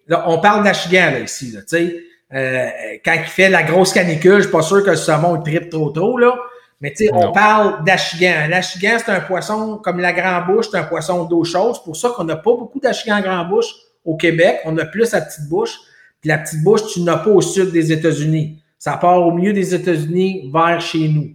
[0.09, 2.05] Là, on parle d'achigan, là, ici, là, tu sais.
[2.35, 2.69] Euh,
[3.05, 5.91] quand il fait la grosse canicule, je suis pas sûr que le saumon tripe trop
[5.91, 6.35] tôt, là.
[6.81, 8.49] Mais tu sais, on parle d'achigan.
[8.49, 11.77] L'achigan, c'est un poisson comme la grand bouche, c'est un poisson d'eau chaude.
[11.77, 13.67] C'est pour ça qu'on n'a pas beaucoup d'achigan grand bouche
[14.05, 14.61] au Québec.
[14.65, 15.79] On a plus la petite bouche.
[16.21, 18.61] Puis la petite bouche, tu n'as pas au sud des États-Unis.
[18.79, 21.31] Ça part au milieu des États-Unis vers chez nous.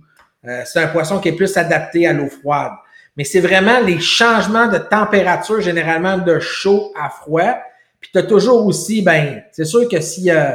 [0.46, 2.74] Euh, c'est un poisson qui est plus adapté à l'eau froide.
[3.16, 7.58] Mais c'est vraiment les changements de température, généralement de chaud à froid.
[8.02, 10.52] Puis tu as toujours aussi, ben, c'est sûr que si euh,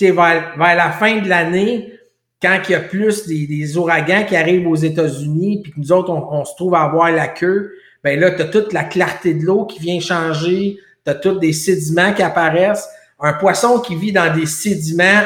[0.00, 1.96] vers, vers la fin de l'année,
[2.40, 6.10] quand il y a plus des, ouragans qui arrivent aux États-Unis, puis que nous autres,
[6.10, 7.72] on, se trouve à avoir la queue,
[8.04, 11.38] ben là, tu as toute la clarté de l'eau qui vient changer, tu as tous
[11.38, 12.88] des sédiments qui apparaissent.
[13.18, 15.22] Un poisson qui vit dans des sédiments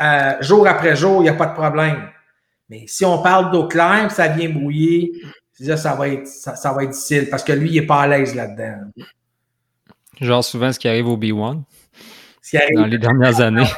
[0.00, 2.08] euh, jour après jour, il n'y a pas de problème.
[2.70, 5.12] Mais si on parle d'eau claire, ça vient brouiller,
[5.52, 8.34] ça va être, ça, va être difficile parce que lui, il n'est pas à l'aise
[8.34, 8.90] là-dedans.
[10.20, 11.62] Genre souvent ce qui arrive au B1
[12.74, 13.64] dans les dernières années.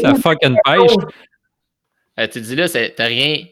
[0.00, 0.96] ça fucking pêche.
[2.18, 3.44] Euh, tu dis là, t'as rien.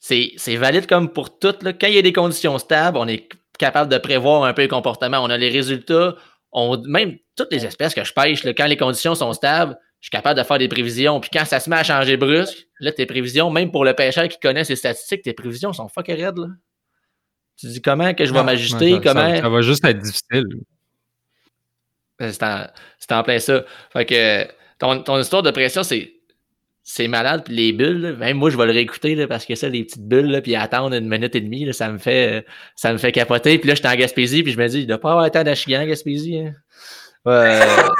[0.00, 1.54] C'est valide comme pour tout.
[1.62, 1.72] Là.
[1.72, 3.28] Quand il y a des conditions stables, on est
[3.58, 5.18] capable de prévoir un peu le comportement.
[5.18, 6.14] On a les résultats.
[6.52, 10.06] On, même toutes les espèces que je pêche, là, quand les conditions sont stables, je
[10.06, 11.18] suis capable de faire des prévisions.
[11.18, 14.28] Puis quand ça se met à changer brusque, là, tes prévisions, même pour le pêcheur
[14.28, 16.38] qui connaît ses statistiques, tes prévisions sont fucking raides.
[16.38, 16.48] Là.
[17.56, 19.00] Tu dis comment que je vais m'ajuster?
[19.02, 19.36] comment...
[19.36, 20.44] ça, va juste être difficile.
[22.18, 23.64] Ben, c'est en, plein ça.
[23.92, 24.46] Fait que
[24.78, 26.10] ton, histoire de pression, c'est.
[26.86, 29.84] C'est malade, puis les bulles, même moi je vais le réécouter parce que ça, les
[29.84, 32.44] petites bulles, puis attendre une minute et demie, ça me fait
[32.76, 33.58] ça me fait capoter.
[33.58, 35.80] Puis là, j'étais en Gaspésie, puis je me dis, il doit pas avoir tant d'achigan
[35.80, 36.40] en Gaspésie.
[36.40, 36.52] Hein.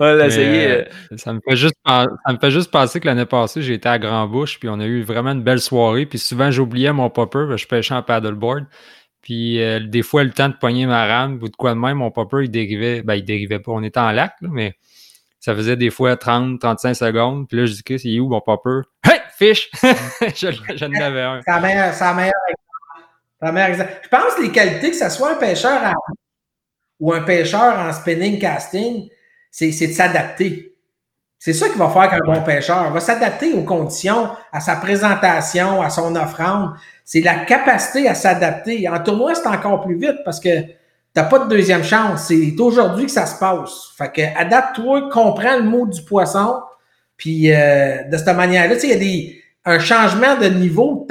[0.00, 0.84] Euh,
[1.16, 3.98] ça, me fait juste, ça me fait juste penser que l'année passée, j'ai été à
[3.98, 6.06] Grand Bouche, puis on a eu vraiment une belle soirée.
[6.06, 8.66] Puis souvent, j'oubliais mon popper, je pêchais en paddleboard.
[9.22, 11.98] Puis euh, des fois, le temps de poigner ma rame ou de quoi de même,
[11.98, 13.02] mon popper, il dérivait.
[13.02, 13.72] Ben, il dérivait pas.
[13.72, 14.76] On était en lac, mais
[15.40, 17.48] ça faisait des fois 30, 35 secondes.
[17.48, 18.80] Puis là, je dis que c'est où mon popper?
[19.04, 19.70] Hey, fish!
[19.82, 21.40] je, n'en avais un.
[21.44, 21.60] C'est la
[23.52, 25.94] meilleure, Je pense que les qualités, que ce soit un pêcheur
[26.98, 29.08] ou un pêcheur en spinning casting,
[29.50, 30.74] c'est de s'adapter.
[31.38, 32.86] C'est ça qu'il va faire qu'un bon pêcheur.
[32.88, 36.74] Il va s'adapter aux conditions, à sa présentation, à son offrande.
[37.10, 38.86] C'est la capacité à s'adapter.
[38.86, 40.74] En tournoi, c'est encore plus vite parce que tu
[41.16, 42.26] n'as pas de deuxième chance.
[42.28, 43.94] C'est aujourd'hui que ça se passe.
[43.96, 46.60] Fait que adapte-toi, comprends le mot du poisson.
[47.16, 51.08] Puis euh, de cette manière-là, il y a des, un changement de niveau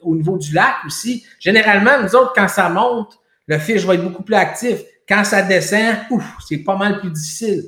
[0.00, 1.22] au niveau du lac aussi.
[1.38, 3.18] Généralement, nous autres, quand ça monte,
[3.48, 4.78] le fiche va être beaucoup plus actif.
[5.06, 7.62] Quand ça descend, ouf, c'est pas mal plus difficile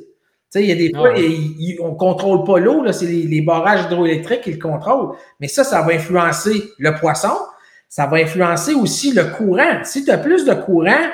[0.60, 4.42] il y a des fois, ah on ne contrôle pas l'eau, c'est les, barrages hydroélectriques
[4.42, 5.16] qui le contrôlent.
[5.40, 7.34] Mais ça, ça va influencer le poisson.
[7.88, 9.82] Ça va influencer aussi le courant.
[9.84, 11.10] Si tu as plus de courant,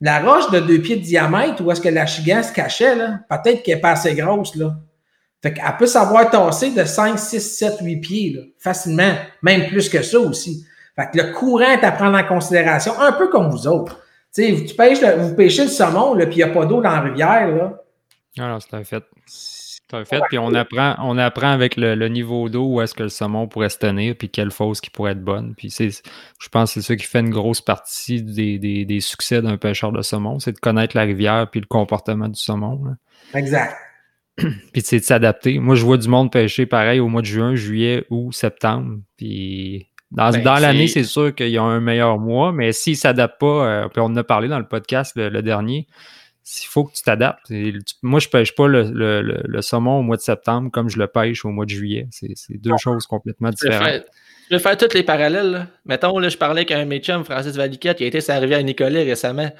[0.00, 2.94] la roche de deux pieds de diamètre, où est-ce que la chigan se cachait,
[3.28, 4.54] peut-être qu'elle n'est pas assez grosse.
[4.56, 4.74] Là.
[5.42, 9.12] Fait qu'elle peut savoir tasser de 5, 6, 7, 8 pieds, facilement.
[9.42, 10.64] Même plus que ça aussi.
[10.96, 14.00] Fait que le courant est à prendre en considération, un peu comme vous autres.
[14.34, 17.48] tu pêches vous pêchez le saumon, puis il n'y a pas d'eau dans la rivière,
[17.48, 17.83] là.
[18.38, 19.04] Alors, c'est un fait.
[19.26, 20.20] C'est un fait.
[20.28, 23.68] Puis on apprend, on apprend avec le, niveau d'eau où est-ce que le saumon pourrait
[23.68, 25.54] se tenir, puis quelle fosse qui pourrait être bonne.
[25.56, 29.56] Puis c'est, je pense que c'est ça qui fait une grosse partie des, succès d'un
[29.56, 32.96] pêcheur de saumon, c'est de connaître la rivière puis le comportement du saumon.
[33.34, 33.76] Exact.
[34.36, 35.60] puis c'est de s'adapter.
[35.60, 38.98] Moi, je vois du monde pêcher pareil au mois de juin, juillet ou septembre.
[39.16, 42.94] Puis dans, Ben, dans l'année, c'est- sûr qu'il y a un meilleur mois, mais s'ils
[42.94, 45.86] ne s'adaptent pas, euh, puis on en a parlé dans le podcast le, le dernier,
[46.46, 47.50] il faut que tu t'adaptes.
[48.02, 50.98] Moi, je pêche pas le, le- le- le saumon au mois de septembre comme je
[50.98, 52.06] le pêche au mois de juillet.
[52.10, 53.88] C'est deux choses complètement Je vais différentes.
[53.92, 54.04] faire,
[54.50, 55.50] je vais faire tous les parallèles.
[55.50, 55.66] là.
[55.86, 59.04] Mettons, là, je parlais avec un chums, Francis Valiquette, qui a été la rivière Nicolet
[59.04, 59.50] récemment.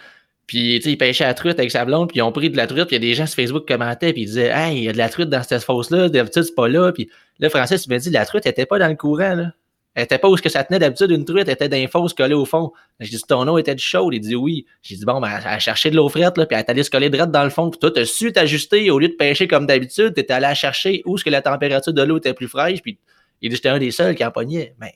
[0.46, 2.50] Puis, tu sais, il pêchait à la truite avec sa blonde, puis ils ont pris
[2.50, 2.84] de la truite.
[2.88, 4.84] Puis, il y a des gens sur Facebook qui commentaient, puis ils disaient Hey, il
[4.84, 6.92] y a de la truite dans cette fosse-là, d'habitude, c'est pas là.
[6.92, 7.08] Puis
[7.38, 9.52] là, Francis, il m'a dit La truite, elle était pas dans le courant, là.
[9.94, 11.86] Elle était pas où ce que ça tenait d'habitude, une truite, elle était dans les
[11.86, 12.72] fosses collée au fond.
[12.98, 14.10] J'ai dit Ton eau était du chaud.
[14.12, 14.66] Il dit Oui.
[14.82, 16.82] J'ai dit Bon, ben, elle a cherché de l'eau frette, là, puis elle est allée
[16.82, 17.70] se coller droite dans le fond.
[17.70, 21.16] Puis toi, t'as su t'ajuster, au lieu de pêcher comme d'habitude, t'étais allé chercher où
[21.16, 22.98] ce que la température de l'eau était plus fraîche, puis
[23.40, 24.74] il dit J'étais un des seuls qui en pognait.
[24.80, 24.94] Mais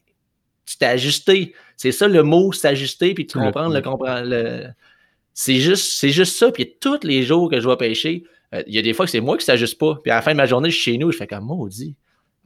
[0.67, 1.55] tu t'es ajusté.
[1.77, 4.29] C'est ça le mot, s'ajuster, puis tu comprends le comprendre.
[4.29, 4.65] Le...
[5.33, 6.51] C'est juste, c'est juste ça.
[6.51, 9.13] Puis tous les jours que je vais pêcher, euh, il y a des fois que
[9.13, 9.97] c'est moi qui s'ajuste pas.
[10.03, 11.95] Puis à la fin de ma journée, je suis chez nous, je fais comme maudit.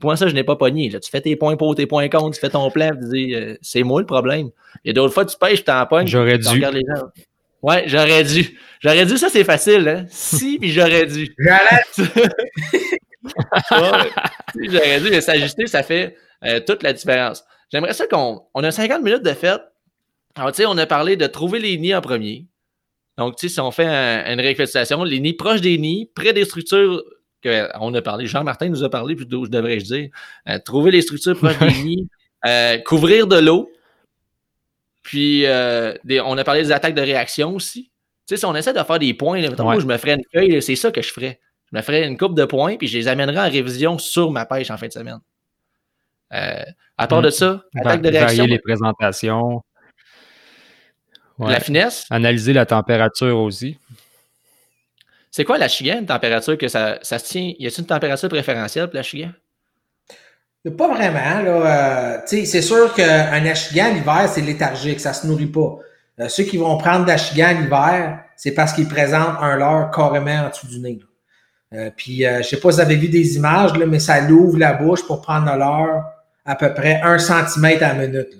[0.03, 0.89] Moi, ça, je n'ai pas pogné.
[0.89, 3.35] Là, tu fais tes points pour, tes points contre, tu fais ton plan, tu dis
[3.35, 4.49] euh, c'est moi le problème.
[4.87, 6.07] A d'autres fois, tu pêches, tu t'en pognes.
[6.07, 6.55] J'aurais tu dû.
[6.55, 7.03] regardes les gens.
[7.61, 8.57] Ouais, j'aurais dû.
[8.81, 10.05] J'aurais dû, ça c'est facile, hein.
[10.09, 11.33] Si, puis j'aurais dû.
[11.39, 11.81] J'allais
[13.71, 14.09] Ouais,
[14.53, 17.43] tu sais, J'aurais dû, mais s'ajuster, ça fait euh, toute la différence.
[17.71, 19.61] J'aimerais ça qu'on on a 50 minutes de fête.
[20.35, 22.47] Alors, tu sais, on a parlé de trouver les nids en premier.
[23.17, 26.33] Donc, tu sais, si on fait un- une récapitulation, les nids proches des nids, près
[26.33, 27.01] des structures
[27.43, 30.09] que on a parlé, Jean-Martin nous a parlé, plutôt, je devrais-je dire.
[30.49, 32.07] Euh, trouver les structures proches des nids,
[32.45, 33.69] euh, couvrir de l'eau.
[35.03, 37.91] Puis, euh, des- on a parlé des attaques de réaction aussi.
[38.25, 39.73] Tu sais, si on essaie de faire des points, là, mettons, Ouais.
[39.75, 41.39] moi, je me ferais une feuille, c'est ça que je ferais.
[41.71, 44.45] Je me ferais une coupe de points, puis je les amènerais en révision sur ma
[44.45, 45.19] pêche en fin de semaine.
[46.33, 46.63] Euh,
[46.97, 47.25] à part Mm.
[47.25, 49.61] de ça, attaque de réaction, les présentations.
[51.39, 51.51] Ouais.
[51.51, 52.05] la finesse?
[52.11, 53.77] Analyser la température aussi.
[55.35, 57.53] C'est quoi la chigan, une température que ça, ça se tient?
[57.57, 59.31] Y a-t-il une température préférentielle pour la chigan?
[60.77, 61.41] Pas vraiment.
[61.41, 65.77] Là, euh, c'est sûr qu'un achigan l'hiver, c'est léthargique, ça se nourrit pas.
[66.19, 70.49] Euh, ceux qui vont prendre l'achigan l'hiver, c'est parce qu'ils présentent un leurre carrément en
[70.49, 70.99] dessous du nez.
[71.73, 74.21] Euh, puis, euh, je sais pas si vous avez vu des images, là, mais ça
[74.21, 76.03] l'ouvre la bouche pour prendre le leurre
[76.45, 78.29] à peu près un centimètre à la minute.
[78.33, 78.39] là.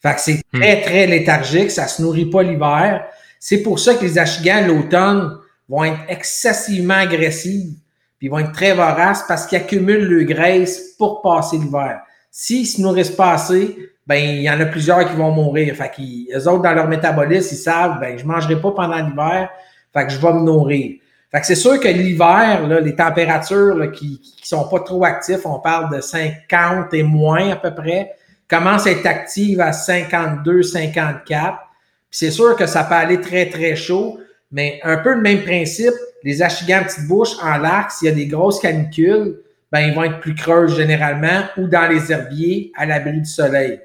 [0.00, 0.60] Fait que c'est Hmm.
[0.60, 3.04] très, très léthargique, ça se nourrit pas l'hiver.
[3.40, 5.38] C'est pour ça que les achigans, l'automne,
[5.68, 7.74] vont être excessivement agressifs
[8.18, 12.00] puis vont être très voraces parce qu'ils accumulent le graisse pour passer l'hiver.
[12.30, 15.74] S'ils se nourrissent pas assez, ben il y en a plusieurs qui vont mourir.
[15.74, 19.50] Fait qu'ils, eux autres, dans leur métabolisme, ils savent, ben je mangerai pas pendant l'hiver,
[19.92, 20.96] fait que je vais me nourrir.
[21.30, 25.04] Fait que c'est sûr que l'hiver, là, les températures là, qui, qui sont pas trop
[25.04, 28.12] actives, on parle de 50 et moins à peu près,
[28.48, 31.58] commencent à être actives à 52, 54.
[31.58, 31.66] Puis
[32.10, 34.18] c'est sûr que ça peut aller très, très chaud,
[34.54, 35.92] mais un peu le même principe,
[36.22, 39.40] les achigans petite bouche en lac, s'il y a des grosses canicules,
[39.72, 43.80] ben ils vont être plus creux généralement ou dans les herbiers à l'abri du soleil.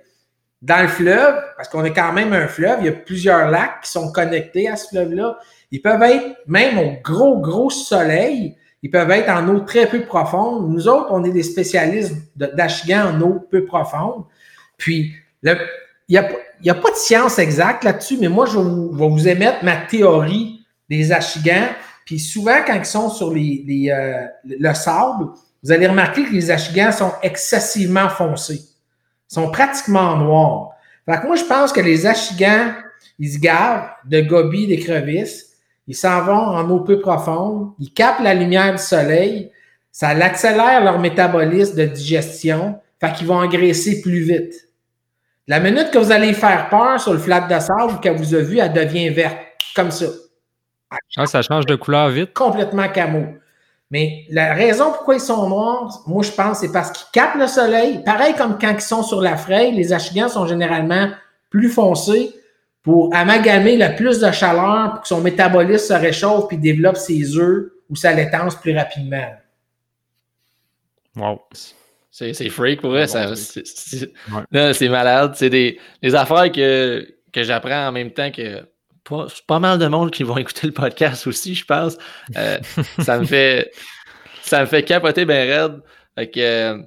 [0.62, 3.82] Dans le fleuve, parce qu'on est quand même un fleuve, il y a plusieurs lacs
[3.82, 5.40] qui sont connectés à ce fleuve-là.
[5.72, 10.02] Ils peuvent être, même au gros, gros soleil, ils peuvent être en eau très peu
[10.02, 10.70] profonde.
[10.70, 14.26] Nous autres, on est des spécialistes d'achigans en eau peu profonde.
[14.78, 15.58] Puis, il
[16.10, 16.28] n'y a,
[16.68, 20.59] a pas de science exacte là-dessus, mais moi, je vais vous émettre ma théorie
[20.90, 21.70] des achigans.
[22.06, 25.28] Puis souvent, quand ils sont sur les, les, euh, le sable,
[25.64, 28.62] vous allez remarquer que les achigans sont excessivement foncés.
[29.30, 30.70] Ils sont pratiquement noirs.
[31.06, 32.74] Fait que moi, je pense que les achigans,
[33.20, 35.48] ils se gavent de gobies, d'écrevisses.
[35.88, 37.72] Ils s'en vont en eau peu profonde.
[37.80, 39.52] Ils captent la lumière du soleil.
[39.92, 42.80] Ça accélère leur métabolisme de digestion.
[43.00, 44.54] Fait qu'ils vont engraisser plus vite.
[45.48, 48.40] La minute que vous allez faire peur sur le flat de sable qu'elle vous a
[48.40, 49.38] vu, elle devient verte.
[49.76, 50.06] Comme ça.
[51.18, 52.34] Ah, ça change de couleur vite?
[52.34, 53.26] Complètement camo.
[53.92, 57.48] Mais la raison pourquoi ils sont noirs, moi je pense, c'est parce qu'ils captent le
[57.48, 58.04] soleil.
[58.04, 61.10] Pareil comme quand ils sont sur la fraye, les achigans sont généralement
[61.50, 62.34] plus foncés
[62.84, 67.36] pour amalgamer le plus de chaleur pour que son métabolisme se réchauffe puis développe ses
[67.38, 69.28] œufs ou sa laitance plus rapidement.
[71.16, 71.42] Wow.
[72.12, 73.08] C'est, c'est freak pour vrai.
[73.08, 74.12] C'est,
[74.52, 74.90] Ouais.
[74.90, 75.34] Malade.
[75.36, 78.64] C'est des, des affaires que, que j'apprends en même temps que
[79.10, 81.98] pas, c'est pas mal de monde qui vont écouter le podcast aussi, je pense.
[82.38, 82.58] Euh,
[83.00, 83.72] ça me fait
[84.50, 85.82] ça me fait capoter ben raide.
[86.16, 86.78] Fait que, euh,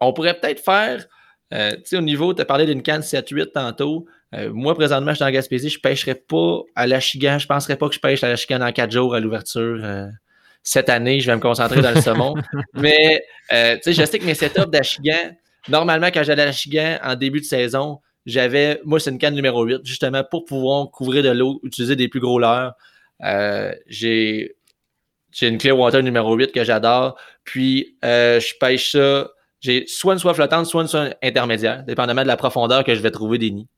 [0.00, 1.06] on pourrait peut-être faire,
[1.54, 4.06] euh, tu sais, au niveau, tu as parlé d'une canne 7-8 tantôt.
[4.34, 7.38] Euh, moi, présentement, je suis en Gaspésie, je ne pêcherai pas à l'Achigan.
[7.38, 9.78] Je ne penserais pas que je pêche à l'Achigan dans 4 jours à l'ouverture.
[10.62, 12.34] cette année, je vais me concentrer dans le saumon.
[12.74, 15.36] Mais, tu sais, je sais que mes setups d'Achigan,
[15.68, 19.64] normalement, quand j'allais à l'Achigan en début de saison, j'avais, moi, c'est une canne numéro
[19.64, 22.74] 8, justement, pour pouvoir couvrir de l'eau, utiliser des plus gros leurres.
[23.24, 24.56] Euh, j'ai
[25.30, 27.16] j'ai une Clearwater numéro 8 que j'adore.
[27.44, 29.28] Puis, euh, je pêche ça.
[29.60, 33.00] J'ai soit une soie flottante, soit une soie intermédiaire, dépendamment de la profondeur que je
[33.00, 33.68] vais trouver des nids.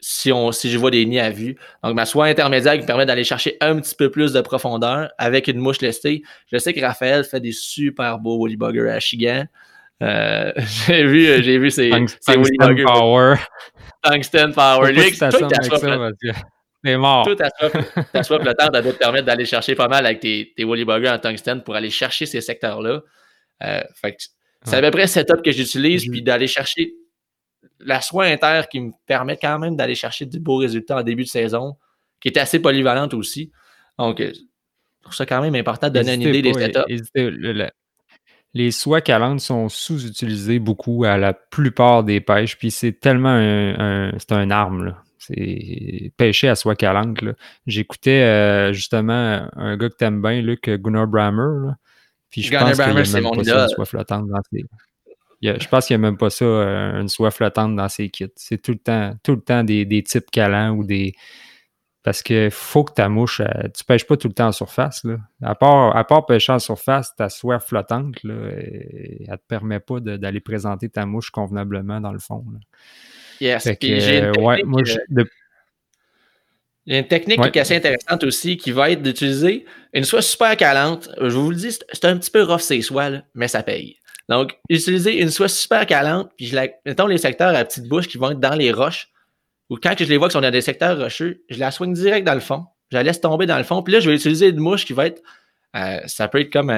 [0.00, 1.56] Si, si je vois des nids à vue.
[1.82, 5.48] Donc, ma soie intermédiaire qui permet d'aller chercher un petit peu plus de profondeur avec
[5.48, 6.22] une mouche lestée.
[6.46, 9.46] Je sais que Raphaël fait des super beaux Woolly Bugger à Chigan.
[10.02, 10.52] Euh,
[10.86, 13.36] j'ai vu, j'ai vu ces, Tungsten Power.
[14.02, 14.92] Tungsten Power.
[14.92, 15.30] Lui, ça,
[16.84, 17.26] c'est mort.
[17.26, 17.50] Tout ta
[18.22, 21.18] soif, le temps te permettre d'aller chercher pas mal avec tes, tes Woolly Bugger en
[21.18, 23.02] tungsten pour aller chercher ces secteurs-là.
[23.64, 23.82] Euh,
[24.64, 26.94] c'est à peu près le setup que j'utilise, puis d'aller chercher
[27.80, 31.24] la soie inter qui me permet quand même d'aller chercher du beaux résultats en début
[31.24, 31.76] de saison,
[32.20, 33.50] qui est assez polyvalente aussi.
[33.98, 34.40] Donc, euh, je
[35.02, 37.72] trouve ça quand même important de donner une idée des setups.
[38.54, 44.12] Les soies calantes sont sous-utilisées beaucoup à la plupart des pêches, puis c'est tellement un,
[44.18, 44.84] c'est un arme.
[44.86, 45.02] Là.
[45.18, 47.18] C'est pêcher à soie calante.
[47.66, 51.72] J'écoutais euh, justement un gars que t'aimes bien, Luc Gunnar Brammer.
[52.30, 54.64] Puis je pense qu'il n'y a même pas ça, une soie flottante dans ses...
[55.42, 58.26] je pense qu'il n'y a même pas ça, une soie flottante dans ses kits.
[58.36, 61.14] C'est tout le temps, tout le temps des, des types calants ou des.
[62.08, 64.52] Parce que faut que ta mouche, tu euh, tu pêches pas tout le temps en
[64.52, 65.04] surface.
[65.04, 65.18] Là.
[65.42, 69.78] À, part, à part pêcher en surface, ta soie flottante, là, elle ne te permet
[69.78, 72.46] pas d'aller présenter ta mouche convenablement dans le fond.
[73.42, 73.68] Yes.
[73.82, 74.32] j'ai
[76.86, 81.10] une technique, qui est assez intéressante aussi qui va être d'utiliser une soie super calante.
[81.20, 83.98] Je vous le dis, c'est un petit peu rough ces soies, mais ça paye.
[84.30, 88.08] Donc, utiliser une soie super calante, puis je la, mettons les secteurs à petite bouche
[88.08, 89.10] qui vont être dans les roches,
[89.70, 92.26] ou quand je les vois qui sont dans des secteurs rocheux, je la soigne direct
[92.26, 92.66] dans le fond.
[92.90, 93.82] Je la laisse tomber dans le fond.
[93.82, 95.22] Puis là, je vais utiliser une mouche qui va être,
[95.76, 96.74] euh, ça peut être comme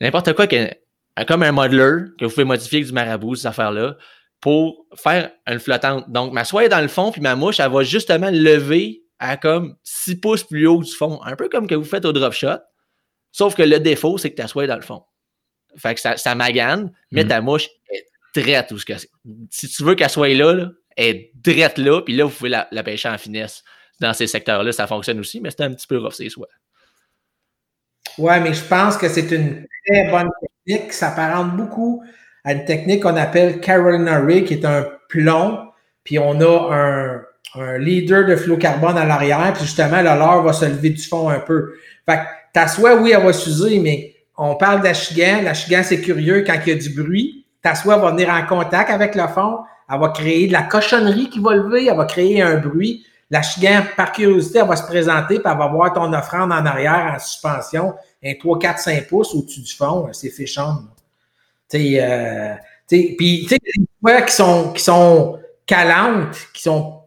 [0.00, 0.46] n'importe quoi,
[1.26, 3.96] comme un modeler que vous pouvez modifier avec du marabout, cette affaire-là
[4.42, 6.10] pour faire une flottante.
[6.10, 9.36] Donc, ma soie est dans le fond, puis ma mouche, elle va justement lever à
[9.36, 11.20] comme 6 pouces plus haut du fond.
[11.22, 12.58] Un peu comme que vous faites au drop shot.
[13.30, 15.04] Sauf que le défaut, c'est que ta soie est dans le fond.
[15.76, 17.28] Fait que ça, ça magane, mais mm.
[17.28, 18.04] ta mouche est
[18.34, 18.76] drette.
[18.76, 18.94] ce que
[19.50, 22.82] si tu veux qu'elle soit là, là, est drette là, puis là, vous pouvez la,
[22.82, 23.64] pêcher en finesse.
[24.00, 26.48] Dans ces secteurs-là, ça fonctionne aussi, mais c'est un petit peu rough, c'est soies.
[28.18, 30.28] Ouais, mais je pense que c'est une très bonne
[30.66, 30.92] technique.
[30.92, 32.02] Ça s'apparente beaucoup
[32.44, 35.68] à une technique qu'on appelle Carolina Rig, qui est un plomb,
[36.04, 37.22] puis on a un,
[37.78, 41.38] leader de carbone à l'arrière, puis justement, le leurre va se lever du fond un
[41.38, 41.74] peu.
[42.08, 42.22] Fait que
[42.54, 45.40] ta soie, oui, elle va s'user, mais on parle d'achigan.
[45.42, 47.46] L'achigan, c'est curieux quand il y a du bruit.
[47.62, 49.58] Ta soie va venir en contact avec le fond.
[49.92, 51.86] Elle va créer de la cochonnerie qui va lever.
[51.86, 53.04] Elle va créer un bruit.
[53.30, 57.14] L'achigan, par curiosité, elle va se présenter, puis elle va voir ton offrande en arrière
[57.14, 60.06] en suspension, un 3, 4, 5 pouces au-dessus du fond.
[60.12, 60.82] C'est fichant.
[61.74, 62.54] Euh,
[62.86, 67.00] puis, tu sais, des fois qui sont, qui sont calantes, qui sont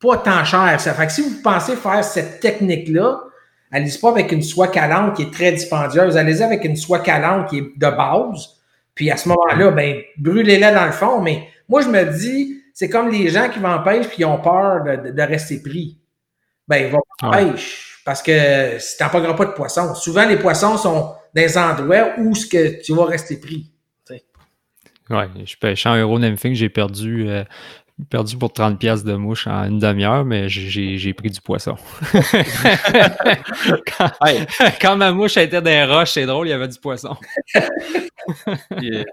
[0.00, 0.80] pas tant chères.
[0.80, 3.20] Ça fait que si vous pensez faire cette technique-là,
[3.72, 6.16] allez-y pas avec une soie calante qui est très dispendieuse.
[6.16, 8.56] Allez-y avec une soie calante qui est de base.
[8.94, 11.20] Puis à ce moment-là, ben, brûlez-la dans le fond.
[11.20, 14.36] Mais moi, je me dis, c'est comme les gens qui vont en pêche puis ont
[14.36, 15.98] peur de, rester pris.
[16.68, 19.94] Ben, ils vont en pêche parce que si tu n'en pas de poissons.
[19.94, 23.72] Souvent, les poissons sont dans des endroits où ce que tu vas rester pris.
[25.08, 27.44] Ouais, je pêche en euro nymphing, j'ai perdu, euh,
[28.10, 31.76] perdu pour 30 pièces de mouche en une demi-heure, mais j'ai pris du poisson.
[34.80, 37.16] quand, ma mouche était dans les roches, c'est drôle, il y avait du poisson.
[38.76, 39.04] puis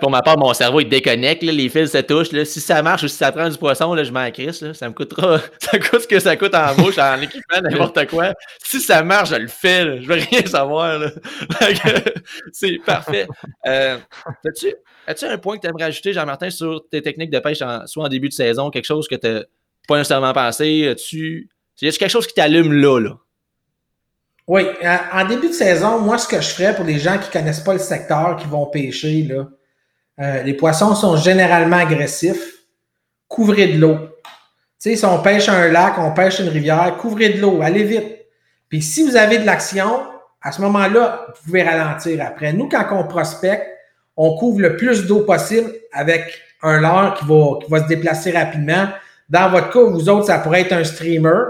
[0.00, 2.30] pour ma part, mon cerveau, il déconnecte, les fils se touchent.
[2.44, 4.72] Si ça marche ou si ça prend du poisson, là, je m'en crisse.
[4.72, 8.32] Ça me coûtera, ça coûte ce que ça coûte en mouche, en équipement, n'importe quoi.
[8.62, 10.00] Si ça marche, je le fais.
[10.00, 11.00] Je veux rien savoir.
[12.52, 13.26] C'est parfait.
[13.66, 13.98] Euh,
[14.56, 14.72] tu
[15.08, 18.08] As-tu un point que tu aimerais ajouter, Jean-Martin, sur tes techniques de pêche, soit en
[18.08, 19.40] début de saison, quelque chose que tu n'as
[19.88, 20.94] pas nécessairement pensé?
[21.08, 21.48] Tu
[21.80, 23.16] y a quelque chose qui t'allume là, là?
[24.46, 24.62] Oui,
[25.12, 27.60] en début de saison, moi, ce que je ferais pour les gens qui ne connaissent
[27.60, 29.48] pas le secteur, qui vont pêcher, là,
[30.20, 32.64] euh, les poissons sont généralement agressifs.
[33.28, 33.96] Couvrez de l'eau.
[33.96, 37.84] Tu sais, si on pêche un lac, on pêche une rivière, couvrez de l'eau, allez
[37.84, 38.26] vite.
[38.68, 40.02] Puis si vous avez de l'action,
[40.42, 42.52] à ce moment-là, vous pouvez ralentir après.
[42.52, 43.66] Nous, quand on prospecte,
[44.18, 47.24] on couvre le plus d'eau possible avec un leurre qui
[47.70, 48.88] va, se déplacer rapidement.
[49.30, 51.44] Dans votre cas, vous autres, ça pourrait être un streamer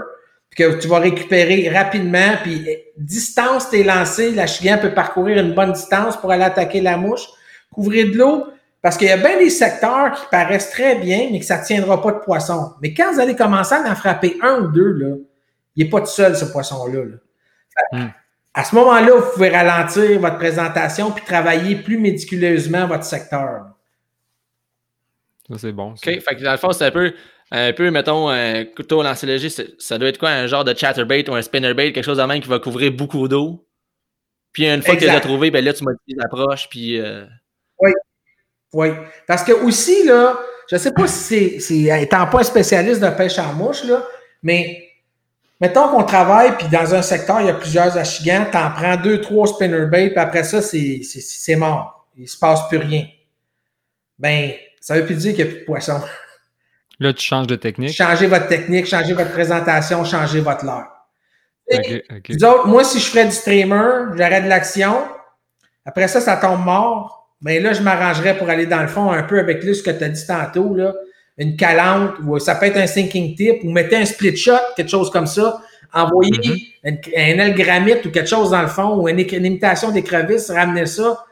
[0.55, 2.35] que tu vas récupérer rapidement.
[2.43, 6.95] Puis distance, t'es lancé, la chiguen peut parcourir une bonne distance pour aller attaquer la
[6.95, 7.25] mouche.
[7.73, 8.45] Couvrez de l'eau,
[8.83, 11.65] parce qu'il y a bien des secteurs qui paraissent très bien, mais que ça ne
[11.65, 12.73] tiendra pas de poisson.
[12.83, 15.15] Mais quand vous allez commencer à en frapper un ou deux, là,
[15.75, 17.03] il n'est pas tout seul, ce poisson-là.
[17.93, 18.09] Là.
[18.59, 23.67] À ce moment-là, vous pouvez ralentir votre présentation puis travailler plus méticuleusement votre secteur.
[25.49, 25.91] Ça, c'est bon.
[25.91, 26.03] OK.
[26.03, 27.13] Fait que dans le fond, c'est un peu,
[27.51, 29.47] un peu, mettons, un couteau lancé léger.
[29.77, 30.31] Ça doit être quoi?
[30.31, 33.29] Un genre de chatterbait ou un spinnerbait, quelque chose de même qui va couvrir beaucoup
[33.29, 33.65] d'eau?
[34.51, 36.99] Puis une fois que tu les as trouvés, ben là, tu modifies l'approche, puis...
[36.99, 37.23] Euh,
[37.79, 37.91] oui,
[38.73, 38.89] oui.
[39.25, 40.37] Parce que aussi, là,
[40.69, 44.03] je ne sais pas si c'est, étant pas un spécialiste de pêche en mouche, là,
[44.43, 44.88] mais
[45.59, 48.97] mettons qu'on travaille, puis dans un secteur, il y a plusieurs achigans, tu en prends
[48.97, 52.07] deux, trois spinnerbait, puis après ça, c'est, mort.
[52.15, 53.05] Il ne se passe plus rien.
[54.17, 54.51] Ben,
[54.81, 56.01] ça veut plus dire qu'il n'y a plus de poisson.
[56.99, 57.93] Là, tu changes de technique.
[57.93, 60.87] Changez votre technique, changez votre présentation, changez votre leurre.
[62.43, 65.07] autres, moi, si je ferais du streamer, j'aurais de l'action.
[65.85, 67.29] Après ça, ça tombe mort.
[67.41, 70.03] Mais là, je m'arrangerais pour aller dans le fond un peu avec ce que tu
[70.03, 70.93] as dit tantôt, là.
[71.39, 74.91] Une calante, ou ça peut être un sinking tip, ou mettez un split shot, quelque
[74.91, 75.61] chose comme ça.
[75.93, 76.31] Envoyez
[76.83, 77.35] mm-hmm.
[77.35, 81.25] un, algramite ou quelque chose dans le fond, ou une, imitation des crevisses, ramenez ça.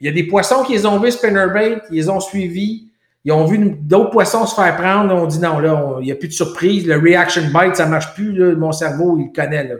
[0.00, 2.88] Il y a des poissons qui les ont vu spinnerbait, ils les ont suivis.
[3.26, 5.14] Ils ont vu d'autres poissons se faire prendre.
[5.14, 6.86] On dit non, là, il n'y a plus de surprise.
[6.86, 8.32] Le reaction bite, ça ne marche plus.
[8.32, 9.66] Là, mon cerveau, il le connaît.
[9.66, 9.76] Là.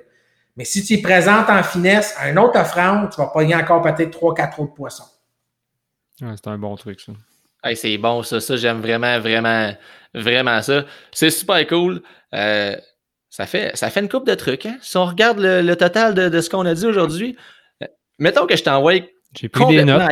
[0.56, 3.82] Mais si tu es présentes en finesse à un autre offrande, tu vas pogner encore
[3.82, 5.04] peut-être 3-4 autres poissons.
[6.18, 7.12] c'est un bon truc, ça.
[7.74, 8.40] C'est bon, ça.
[8.40, 9.72] Ça, j'aime vraiment, vraiment,
[10.14, 10.84] vraiment ça.
[11.12, 12.02] C'est super cool.
[12.34, 12.76] Euh,
[13.30, 14.66] ça, fait, ça fait une coupe de trucs.
[14.66, 14.76] Hein?
[14.80, 17.36] Si on regarde le, total de, de ce qu'on a dit aujourd'hui,
[17.82, 17.86] euh,
[18.18, 19.00] mettons que je t'envoie
[19.34, 20.02] j'ai pris des notes.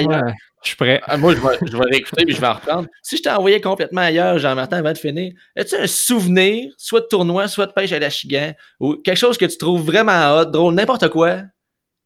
[0.63, 1.01] je suis prêt.
[1.05, 2.89] Ah, moi, je vais, je vais réécouter et je vais en reprendre.
[3.03, 7.07] Si je t'ai envoyé complètement ailleurs, Jean-Martin, avant de finir, as-tu un souvenir, soit de
[7.07, 10.47] tournoi, soit de pêche à la chigan, ou quelque chose que tu trouves vraiment hot,
[10.47, 11.43] drôle, n'importe quoi,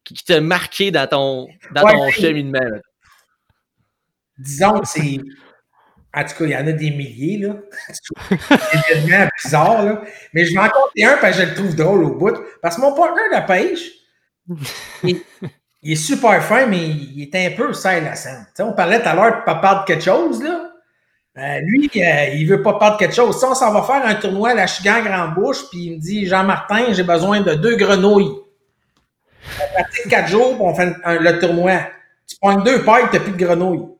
[0.04, 2.58] qui, t'a marqué dans ton, dans ton cheminement?
[4.38, 5.18] Disons que c'est.
[6.14, 7.56] En tout cas, il y en a des milliers, là.
[8.30, 10.02] c'est tellement bizarre, là.
[10.32, 12.38] Mais je vais en compter un parce que je le trouve drôle au bout.
[12.62, 13.90] Parce que mon partenaire de pêche,
[15.82, 18.46] il est super fin, mais il est un peu seul la scène.
[18.60, 20.72] on parlait tout à l'heure de pas perdre quelque chose, là.
[21.38, 23.38] Euh, lui, euh, il veut pas perdre quelque chose.
[23.38, 25.98] Si on s'en va faire un tournoi à la Chigan Grand Bouche, puis il me
[25.98, 28.32] dit Jean-Martin, j'ai besoin de deux grenouilles.
[29.60, 31.80] On pratique quatre jours, puis on le tournoi.
[32.26, 33.95] Tu prends deux pailles, t'as plus de grenouilles.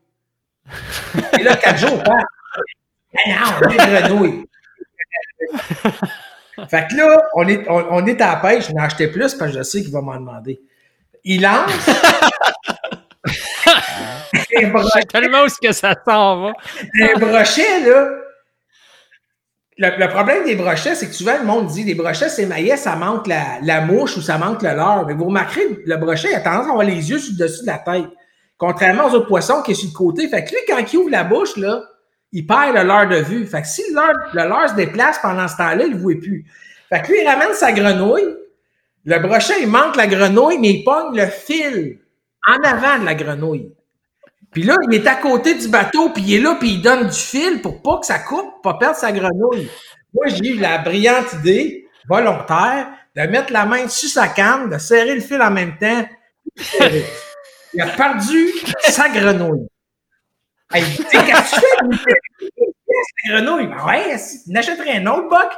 [1.39, 2.19] Et là, quatre jours, pas.
[3.27, 4.45] non, deux grenouilles.
[6.69, 9.53] fait que là, on est, on, est à la pêche, je n'ai acheté plus parce
[9.53, 10.61] que je sais qu'il va m'en demander.
[11.25, 11.71] Il lance.
[14.71, 15.03] brochet.
[15.11, 16.53] tellement où ce que ça s'en va.
[17.01, 18.09] un brochet, là.
[19.79, 22.97] Le, problème des brochets, c'est que souvent, le monde dit les brochets, c'est maillet, ça
[22.97, 25.05] manque la, mouche ou ça manque le leurre.
[25.07, 27.61] Mais vous remarquerez, le brochet, il a tendance à avoir les yeux sur le dessus
[27.61, 28.07] de la tête.
[28.59, 30.29] Contrairement aux autres poissons qui est sur le côté.
[30.29, 31.83] Fait que lui, quand il ouvre la bouche, là,
[32.33, 33.47] il perd le leurre de vue.
[33.47, 36.47] Fait que si le leurre, se déplace pendant ce temps-là, il ne voit plus.
[36.89, 38.35] Fait que lui, il ramène sa grenouille,
[39.05, 42.01] le brochet, il manque la grenouille, mais il pogne le fil
[42.47, 43.73] en avant de la grenouille.
[44.51, 47.07] Puis là, il est à côté du bateau, puis il est là, puis il donne
[47.07, 49.71] du fil pour pas que ça coupe, pas perdre sa grenouille.
[50.13, 54.79] Moi, j'ai eu la brillante idée, volontaire, de mettre la main sur sa canne, de
[54.79, 56.05] serrer le fil en même temps.
[57.77, 58.49] Il a perdu
[58.89, 59.67] sa grenouille.
[60.75, 61.61] Il dit, qu'est-ce que
[63.23, 63.67] tu grenouille.
[63.67, 64.17] Ben ouais,
[64.47, 65.53] il achèterait un autre, Buck?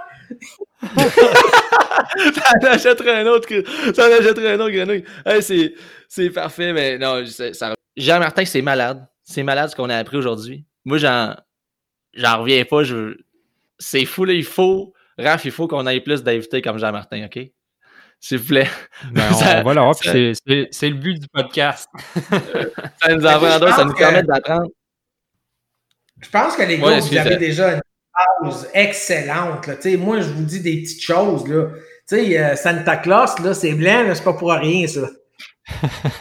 [2.34, 3.48] ça en achèterait un autre,
[3.94, 5.04] ça en achèterait un autre grenouille.
[5.40, 5.74] c'est,
[6.08, 9.06] c'est parfait, mais non, ça, Jean-Martin, c'est malade.
[9.22, 10.64] C'est malade ce qu'on a appris aujourd'hui.
[10.84, 11.36] Moi, j'en,
[12.14, 12.82] j'en reviens pas.
[13.78, 14.32] C'est fou, là.
[14.32, 17.38] Il faut, Raph, il faut qu'on ait plus d'invités comme Jean-Martin, OK?
[18.20, 18.68] S'il vous plaît.
[19.12, 20.32] Ben, on, va l'avoir, c'est,
[20.70, 21.88] c'est, le but du podcast.
[23.02, 24.68] ça nous apprend, ça nous permet d'apprendre.
[26.20, 27.80] Je pense que les gars, vous avez déjà
[28.74, 29.66] excellente.
[29.66, 29.74] Là.
[29.98, 31.46] Moi, je vous dis des petites choses.
[31.48, 31.68] Là.
[32.12, 35.08] Euh, Santa Claus, là, c'est blanc, c'est pas pour rien, ça.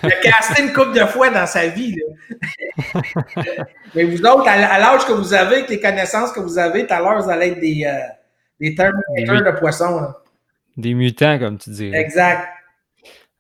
[0.04, 1.96] Il a casté une couple de fois dans sa vie.
[1.96, 3.02] Là.
[3.96, 6.94] Mais vous autres, à, l'âge que vous avez, avec les connaissances que vous avez, tout
[6.94, 8.00] à l'heure, vous allez être des, euh,
[8.60, 10.14] des de poissons.
[10.78, 11.92] Des mutants, comme tu dis.
[11.94, 12.48] Exact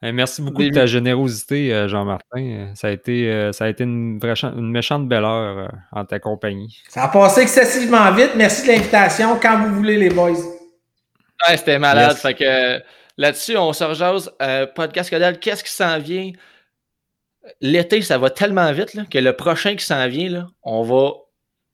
[0.01, 2.39] merci beaucoup de ta générosité, euh, Jean-Martin.
[2.39, 6.19] Euh, ça a été, euh, ça a été une, une méchante belle heure en ta
[6.19, 6.81] compagnie.
[6.89, 8.31] Ça a passé excessivement vite.
[8.35, 9.39] Merci de l'invitation.
[9.41, 10.31] Quand vous voulez, les boys.
[10.31, 12.15] Ouais, c'était malade.
[12.17, 12.81] Fait que
[13.17, 14.31] là-dessus, on se rejase.
[14.75, 16.31] podcast Codel, qu'est-ce qui s'en vient?
[17.61, 21.11] L'été, ça va tellement vite que le prochain qui s'en vient, là, on va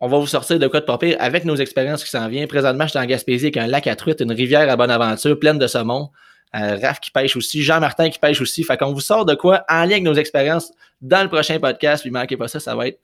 [0.03, 2.49] on va vous sortir de quoi de papier avec nos expériences qui s'en viennent.
[2.49, 5.39] Présentement, je suis en Gaspésie avec un lac à truites, une rivière à bonne aventure,
[5.39, 6.09] pleine de saumon.
[6.57, 8.65] Euh, Raph qui pêche aussi, Jean-Martin qui pêche aussi.
[8.65, 12.03] Fait qu'on vous sort de quoi en lien avec nos expériences dans le prochain podcast.
[12.03, 12.99] Puis manquez pas ça, ça va être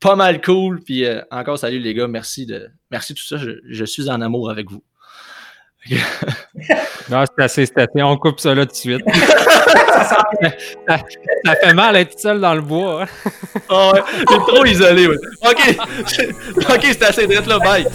[0.00, 0.82] pas mal cool.
[0.82, 3.36] Puis euh, encore salut les gars, merci de merci tout ça.
[3.38, 4.82] Je, suis en amour avec vous.
[7.10, 8.02] non, c'est assez, c'est assez.
[8.02, 9.02] On coupe ça là tout de suite.
[10.88, 13.02] ça, fait mal être seul dans le bois.
[13.02, 13.30] Hein.
[13.68, 15.08] oh ouais, c'est trop isolé.
[15.08, 15.16] Ouais.
[15.44, 15.76] OK.
[16.56, 17.58] OK, c'est assez d'être là.
[17.58, 17.86] Bye.